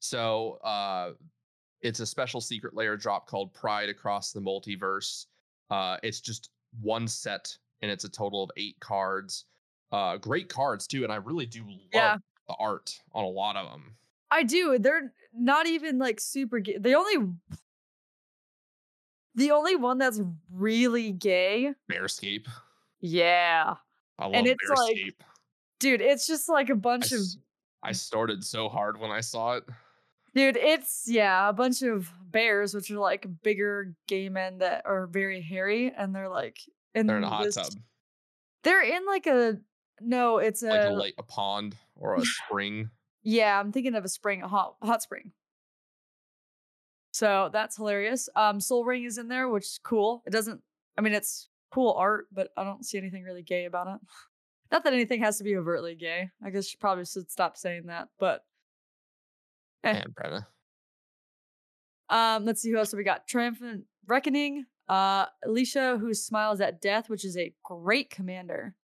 So 0.00 0.54
uh 0.64 1.12
it's 1.82 2.00
a 2.00 2.06
special 2.06 2.40
Secret 2.42 2.74
Lair 2.74 2.96
drop 2.98 3.26
called 3.26 3.54
Pride 3.54 3.88
Across 3.88 4.32
the 4.32 4.40
Multiverse. 4.40 5.26
Uh 5.70 5.96
it's 6.02 6.20
just 6.20 6.50
one 6.80 7.08
set 7.08 7.56
and 7.82 7.90
it's 7.90 8.04
a 8.04 8.08
total 8.10 8.42
of 8.44 8.50
eight 8.58 8.78
cards. 8.80 9.46
Uh 9.92 10.18
great 10.18 10.48
cards 10.50 10.86
too, 10.86 11.04
and 11.04 11.12
I 11.12 11.16
really 11.16 11.46
do 11.46 11.62
love 11.66 11.78
Yeah. 11.94 12.16
the 12.48 12.54
art 12.60 12.94
on 13.12 13.24
a 13.24 13.28
lot 13.28 13.56
of 13.56 13.70
them. 13.70 13.96
I 14.30 14.42
do. 14.42 14.78
They're 14.78 15.12
not 15.34 15.66
even 15.66 15.98
like 15.98 16.20
super 16.20 16.58
gay. 16.58 16.78
The 16.78 16.94
only 16.94 17.32
the 19.34 19.50
only 19.52 19.76
one 19.76 19.98
that's 19.98 20.20
really 20.52 21.12
gay. 21.12 21.72
Bearscape. 21.90 22.46
Yeah. 23.00 23.74
I 24.18 24.24
love 24.24 24.34
And 24.34 24.46
it's 24.46 24.68
like 24.68 25.14
Dude, 25.78 26.02
it's 26.02 26.26
just 26.26 26.48
like 26.48 26.68
a 26.68 26.74
bunch 26.74 27.12
of 27.12 27.20
I 27.82 27.92
started 27.92 28.44
so 28.44 28.68
hard 28.68 29.00
when 29.00 29.10
I 29.10 29.20
saw 29.20 29.54
it. 29.54 29.64
Dude, 30.34 30.56
it's 30.56 31.04
yeah, 31.06 31.48
a 31.48 31.52
bunch 31.52 31.82
of 31.82 32.12
bears, 32.30 32.74
which 32.74 32.90
are 32.90 32.98
like 32.98 33.26
bigger 33.42 33.94
gay 34.06 34.28
men 34.28 34.58
that 34.58 34.82
are 34.84 35.06
very 35.06 35.40
hairy, 35.40 35.92
and 35.96 36.14
they're 36.14 36.28
like 36.28 36.58
in 36.94 37.06
They're 37.06 37.16
in 37.16 37.24
a 37.24 37.28
hot 37.28 37.44
this- 37.44 37.54
tub, 37.56 37.72
They're 38.62 38.82
in 38.82 39.06
like 39.06 39.26
a 39.26 39.58
no, 40.00 40.38
it's 40.38 40.62
a, 40.62 40.68
like 40.68 40.90
a 40.90 40.92
lake, 40.92 41.14
a 41.18 41.22
pond, 41.22 41.74
or 41.96 42.16
a 42.16 42.24
spring. 42.24 42.90
Yeah. 43.22 43.58
I'm 43.58 43.72
thinking 43.72 43.94
of 43.94 44.04
a 44.04 44.08
spring, 44.08 44.42
a 44.42 44.48
hot 44.48 44.76
hot 44.82 45.02
spring. 45.02 45.32
So 47.12 47.50
that's 47.52 47.76
hilarious. 47.76 48.28
Um, 48.36 48.60
Sol 48.60 48.84
Ring 48.84 49.04
is 49.04 49.18
in 49.18 49.28
there, 49.28 49.48
which 49.48 49.64
is 49.64 49.80
cool. 49.82 50.22
It 50.26 50.30
doesn't. 50.30 50.60
I 50.96 51.00
mean, 51.00 51.12
it's 51.12 51.48
cool 51.72 51.94
art, 51.98 52.26
but 52.32 52.48
I 52.56 52.64
don't 52.64 52.84
see 52.84 52.98
anything 52.98 53.24
really 53.24 53.42
gay 53.42 53.64
about 53.64 53.88
it. 53.88 54.00
Not 54.72 54.84
that 54.84 54.92
anything 54.92 55.20
has 55.22 55.38
to 55.38 55.44
be 55.44 55.56
overtly 55.56 55.96
gay. 55.96 56.30
I 56.44 56.50
guess 56.50 56.66
she 56.66 56.76
probably 56.76 57.04
should 57.04 57.30
stop 57.30 57.56
saying 57.56 57.86
that. 57.86 58.08
But 58.20 58.44
Eh. 59.84 59.92
Man, 59.92 60.14
Brenna. 60.14 60.46
Um, 62.08 62.44
let's 62.44 62.60
see 62.62 62.70
who 62.70 62.78
else 62.78 62.92
we 62.92 63.04
got. 63.04 63.26
Triumphant 63.26 63.84
Reckoning. 64.06 64.66
Uh, 64.88 65.26
Alesha, 65.46 65.98
who 66.00 66.12
smiles 66.12 66.60
at 66.60 66.80
death, 66.80 67.08
which 67.08 67.24
is 67.24 67.36
a 67.36 67.54
great 67.62 68.10
commander. 68.10 68.74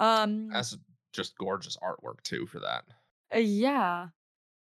Um, 0.00 0.48
That's 0.48 0.76
just 1.12 1.36
gorgeous 1.38 1.76
artwork 1.82 2.22
too 2.22 2.46
for 2.46 2.60
that. 2.60 2.84
Uh, 3.34 3.38
yeah. 3.38 4.08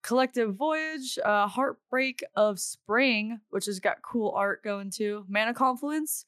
Collective 0.02 0.54
Voyage, 0.54 1.18
uh, 1.24 1.48
Heartbeat 1.48 2.22
of 2.36 2.60
Spring, 2.60 3.40
which 3.50 3.66
has 3.66 3.80
got 3.80 4.02
cool 4.02 4.32
art 4.36 4.62
going 4.62 4.90
too. 4.90 5.24
Mana 5.28 5.52
Confluence, 5.52 6.26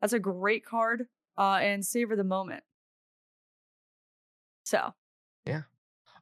that's 0.00 0.14
a 0.14 0.18
great 0.18 0.64
card. 0.64 1.06
Uh, 1.36 1.58
and 1.62 1.84
Savor 1.84 2.14
the 2.16 2.24
Moment. 2.24 2.62
So, 4.64 4.94
yeah. 5.46 5.62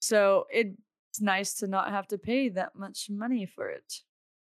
so 0.00 0.46
it's 0.50 1.20
nice 1.20 1.54
to 1.54 1.66
not 1.66 1.90
have 1.90 2.06
to 2.08 2.18
pay 2.18 2.48
that 2.50 2.76
much 2.76 3.08
money 3.10 3.44
for 3.44 3.68
it. 3.68 4.00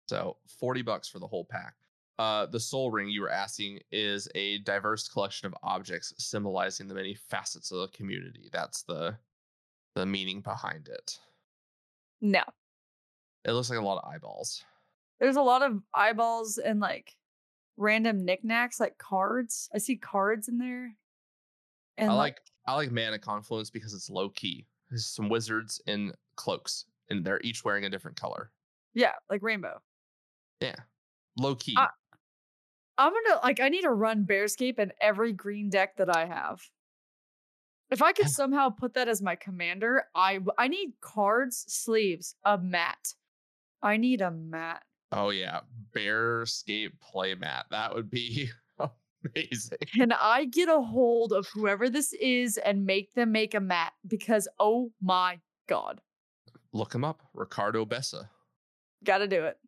So 0.06 0.36
40 0.60 0.82
bucks 0.82 1.08
for 1.08 1.18
the 1.18 1.26
whole 1.26 1.44
pack. 1.44 1.74
Uh, 2.18 2.46
the 2.46 2.60
Sol 2.60 2.90
Ring 2.92 3.08
you 3.08 3.22
were 3.22 3.30
asking 3.30 3.80
is 3.90 4.28
a 4.36 4.58
diverse 4.58 5.08
collection 5.08 5.46
of 5.46 5.54
objects 5.64 6.12
symbolizing 6.18 6.86
the 6.86 6.94
many 6.94 7.14
facets 7.14 7.72
of 7.72 7.80
the 7.80 7.88
community. 7.88 8.48
That's 8.52 8.82
the 8.84 9.16
the 9.96 10.06
meaning 10.06 10.40
behind 10.40 10.88
it. 10.88 11.18
No. 12.20 12.42
It 13.44 13.52
looks 13.52 13.68
like 13.70 13.78
a 13.78 13.82
lot 13.82 14.02
of 14.02 14.08
eyeballs. 14.10 14.64
There's 15.20 15.36
a 15.36 15.42
lot 15.42 15.62
of 15.62 15.80
eyeballs 15.92 16.58
and 16.58 16.80
like 16.80 17.14
random 17.76 18.24
knickknacks 18.24 18.78
like 18.80 18.96
cards. 18.98 19.68
I 19.74 19.78
see 19.78 19.96
cards 19.96 20.48
in 20.48 20.58
there. 20.58 20.92
And 21.96 22.10
I 22.10 22.14
like 22.14 22.38
I 22.66 22.74
like 22.74 22.90
Mana 22.92 23.18
Confluence 23.18 23.70
because 23.70 23.92
it's 23.92 24.08
low 24.10 24.28
key. 24.30 24.66
There's 24.88 25.06
some 25.06 25.28
wizards 25.28 25.80
in 25.86 26.12
cloaks, 26.36 26.84
and 27.10 27.24
they're 27.24 27.40
each 27.42 27.64
wearing 27.64 27.84
a 27.84 27.90
different 27.90 28.16
color. 28.16 28.50
yeah, 28.94 29.12
like 29.28 29.42
rainbow. 29.42 29.80
Yeah, 30.60 30.76
low 31.38 31.54
key. 31.56 31.74
I- 31.76 31.88
I'm 32.96 33.12
gonna 33.12 33.40
like 33.42 33.60
I 33.60 33.68
need 33.68 33.82
to 33.82 33.90
run 33.90 34.24
Bearscape 34.24 34.78
in 34.78 34.92
every 35.00 35.32
green 35.32 35.68
deck 35.70 35.96
that 35.96 36.14
I 36.14 36.26
have. 36.26 36.62
If 37.90 38.02
I 38.02 38.12
could 38.12 38.28
somehow 38.30 38.70
put 38.70 38.94
that 38.94 39.08
as 39.08 39.20
my 39.22 39.34
commander, 39.36 40.04
I 40.14 40.38
I 40.58 40.68
need 40.68 40.94
cards, 41.00 41.64
sleeves, 41.68 42.34
a 42.44 42.58
mat. 42.58 43.14
I 43.82 43.96
need 43.96 44.20
a 44.20 44.30
mat. 44.30 44.82
oh 45.12 45.30
yeah, 45.30 45.60
Bearscape 45.94 46.92
playmat. 47.14 47.64
That 47.70 47.94
would 47.94 48.10
be 48.10 48.50
amazing. 49.36 49.78
Can 49.94 50.12
I 50.12 50.44
get 50.46 50.68
a 50.68 50.80
hold 50.80 51.32
of 51.32 51.46
whoever 51.52 51.90
this 51.90 52.12
is 52.14 52.56
and 52.58 52.86
make 52.86 53.12
them 53.14 53.32
make 53.32 53.54
a 53.54 53.60
mat? 53.60 53.92
Because 54.06 54.48
oh 54.58 54.92
my 55.02 55.40
god, 55.68 56.00
Look 56.72 56.94
him 56.94 57.04
up, 57.04 57.22
Ricardo 57.34 57.84
Bessa. 57.84 58.28
gotta 59.04 59.28
do 59.28 59.44
it. 59.44 59.58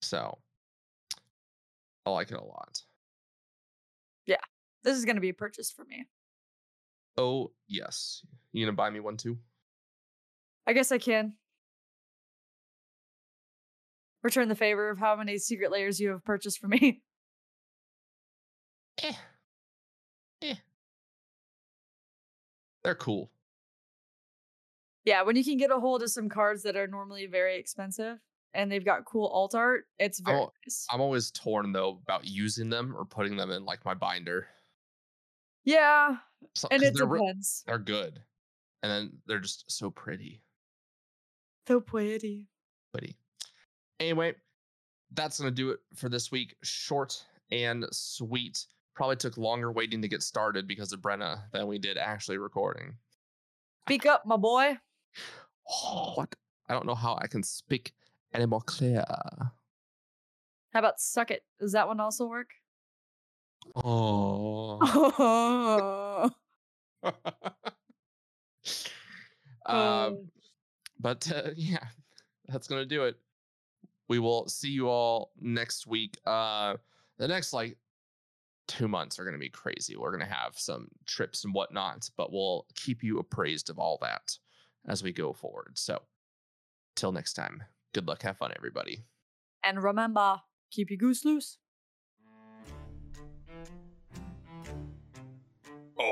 So 0.00 0.38
I 2.06 2.10
like 2.10 2.30
it 2.30 2.38
a 2.38 2.44
lot. 2.44 2.82
Yeah. 4.26 4.36
This 4.84 4.96
is 4.96 5.04
gonna 5.04 5.20
be 5.20 5.30
a 5.30 5.34
purchase 5.34 5.70
for 5.70 5.84
me. 5.84 6.06
Oh 7.16 7.52
yes, 7.66 8.24
you 8.52 8.64
gonna 8.64 8.76
buy 8.76 8.90
me 8.90 9.00
one 9.00 9.16
too? 9.16 9.38
I 10.66 10.72
guess 10.72 10.92
I 10.92 10.98
can. 10.98 11.34
Return 14.22 14.48
the 14.48 14.54
favor 14.54 14.90
of 14.90 14.98
how 14.98 15.16
many 15.16 15.38
Secret 15.38 15.72
Lairs 15.72 16.00
you 16.00 16.10
have 16.10 16.24
purchased 16.24 16.58
for 16.58 16.68
me. 16.68 17.02
Eh. 19.00 19.12
Eh. 20.42 20.54
They're 22.82 22.96
cool. 22.96 23.30
Yeah, 25.04 25.22
when 25.22 25.36
you 25.36 25.44
can 25.44 25.56
get 25.56 25.70
a 25.70 25.78
hold 25.78 26.02
of 26.02 26.10
some 26.10 26.28
cards 26.28 26.64
that 26.64 26.76
are 26.76 26.88
normally 26.88 27.26
very 27.26 27.60
expensive 27.60 28.18
and 28.54 28.70
they've 28.70 28.84
got 28.84 29.04
cool 29.04 29.26
alt 29.28 29.54
art, 29.54 29.84
it's 29.98 30.20
very 30.20 30.38
Oh, 30.38 30.52
nice. 30.64 30.86
I'm 30.90 31.00
always 31.00 31.30
torn 31.30 31.72
though 31.72 32.00
about 32.02 32.24
using 32.26 32.70
them 32.70 32.94
or 32.96 33.04
putting 33.04 33.36
them 33.36 33.50
in 33.50 33.64
like 33.64 33.84
my 33.84 33.94
binder. 33.94 34.48
yeah, 35.64 36.16
So, 36.54 36.68
and 36.70 36.82
it 36.82 36.94
they're, 36.94 37.06
re- 37.06 37.18
depends. 37.20 37.64
they're 37.66 37.78
good, 37.78 38.20
and 38.82 38.90
then 38.90 39.12
they're 39.26 39.40
just 39.40 39.70
so 39.70 39.90
pretty, 39.90 40.42
So 41.66 41.80
pretty. 41.80 42.46
pretty. 42.92 43.16
Anyway, 44.00 44.34
that's 45.12 45.38
gonna 45.38 45.50
do 45.50 45.70
it 45.70 45.80
for 45.94 46.08
this 46.08 46.30
week. 46.30 46.54
Short 46.62 47.22
and 47.50 47.84
sweet. 47.92 48.66
Probably 48.94 49.16
took 49.16 49.36
longer 49.36 49.70
waiting 49.70 50.02
to 50.02 50.08
get 50.08 50.22
started 50.22 50.66
because 50.66 50.92
of 50.92 51.00
Brenna 51.00 51.42
than 51.52 51.66
we 51.66 51.78
did 51.78 51.96
actually 51.98 52.38
recording. 52.38 52.96
Speak 53.86 54.06
up, 54.06 54.26
my 54.26 54.36
boy. 54.36 54.76
Oh, 55.70 56.12
what? 56.16 56.34
I 56.68 56.74
don't 56.74 56.86
know 56.86 56.94
how 56.94 57.16
I 57.20 57.26
can 57.26 57.42
speak 57.42 57.94
any 58.34 58.46
more 58.46 58.60
clear. 58.60 59.04
How 60.72 60.80
about 60.80 61.00
suck 61.00 61.30
it? 61.30 61.42
Does 61.58 61.72
that 61.72 61.88
one 61.88 62.00
also 62.00 62.26
work? 62.26 62.50
Oh. 63.74 64.80
Oh. 69.68 70.06
um, 70.06 70.30
but 70.98 71.30
uh, 71.30 71.50
yeah, 71.56 71.84
that's 72.48 72.66
gonna 72.66 72.86
do 72.86 73.04
it. 73.04 73.16
We 74.08 74.18
will 74.18 74.48
see 74.48 74.70
you 74.70 74.88
all 74.88 75.32
next 75.40 75.86
week. 75.86 76.18
Uh, 76.26 76.76
the 77.18 77.28
next 77.28 77.52
like 77.52 77.76
two 78.66 78.88
months 78.88 79.18
are 79.18 79.24
gonna 79.24 79.38
be 79.38 79.50
crazy. 79.50 79.96
We're 79.96 80.10
gonna 80.10 80.24
have 80.24 80.58
some 80.58 80.88
trips 81.06 81.44
and 81.44 81.54
whatnot, 81.54 82.08
but 82.16 82.32
we'll 82.32 82.66
keep 82.74 83.02
you 83.02 83.18
appraised 83.18 83.68
of 83.70 83.78
all 83.78 83.98
that 84.00 84.36
as 84.88 85.02
we 85.02 85.12
go 85.12 85.32
forward. 85.32 85.72
So, 85.78 86.00
till 86.96 87.12
next 87.12 87.34
time, 87.34 87.62
good 87.94 88.06
luck, 88.06 88.22
have 88.22 88.38
fun, 88.38 88.52
everybody. 88.56 89.04
and 89.64 89.82
remember, 89.82 90.40
keep 90.70 90.90
your 90.90 90.98
goose 90.98 91.24
loose. 91.24 91.58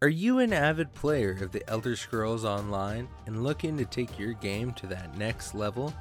Are 0.00 0.08
you 0.08 0.38
an 0.38 0.52
avid 0.52 0.94
player 0.94 1.36
of 1.40 1.50
the 1.50 1.68
Elder 1.68 1.96
Scrolls 1.96 2.44
Online 2.44 3.08
and 3.26 3.42
looking 3.42 3.76
to 3.78 3.84
take 3.84 4.16
your 4.16 4.32
game 4.32 4.72
to 4.74 4.86
that 4.86 5.18
next 5.18 5.56
level? 5.56 5.92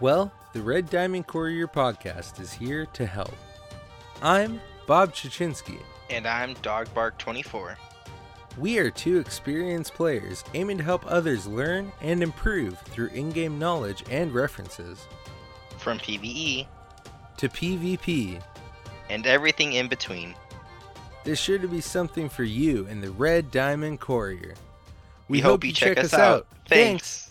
Well, 0.00 0.30
the 0.52 0.60
Red 0.60 0.90
Diamond 0.90 1.26
Courier 1.26 1.66
podcast 1.66 2.38
is 2.40 2.52
here 2.52 2.84
to 2.92 3.06
help. 3.06 3.34
I'm 4.20 4.60
Bob 4.86 5.14
Chachinsky. 5.14 5.80
And 6.10 6.26
I'm 6.26 6.56
Dogbark24. 6.56 7.76
We 8.58 8.76
are 8.76 8.90
two 8.90 9.18
experienced 9.18 9.94
players 9.94 10.44
aiming 10.52 10.76
to 10.76 10.84
help 10.84 11.02
others 11.06 11.46
learn 11.46 11.92
and 12.02 12.22
improve 12.22 12.78
through 12.80 13.08
in 13.08 13.30
game 13.30 13.58
knowledge 13.58 14.04
and 14.10 14.34
references. 14.34 15.06
From 15.78 15.98
PvE 15.98 16.66
To 17.38 17.48
PvP, 17.48 18.42
and 19.08 19.26
everything 19.26 19.72
in 19.72 19.88
between. 19.88 20.34
There's 21.26 21.40
sure 21.40 21.58
to 21.58 21.66
be 21.66 21.80
something 21.80 22.28
for 22.28 22.44
you 22.44 22.86
in 22.86 23.00
the 23.00 23.10
Red 23.10 23.50
Diamond 23.50 23.98
Courier. 24.00 24.54
We, 25.28 25.40
hope, 25.40 25.64
you 25.64 25.72
check, 25.72 25.98
us 25.98 26.14
out. 26.14 26.46
Thanks. 26.68 27.25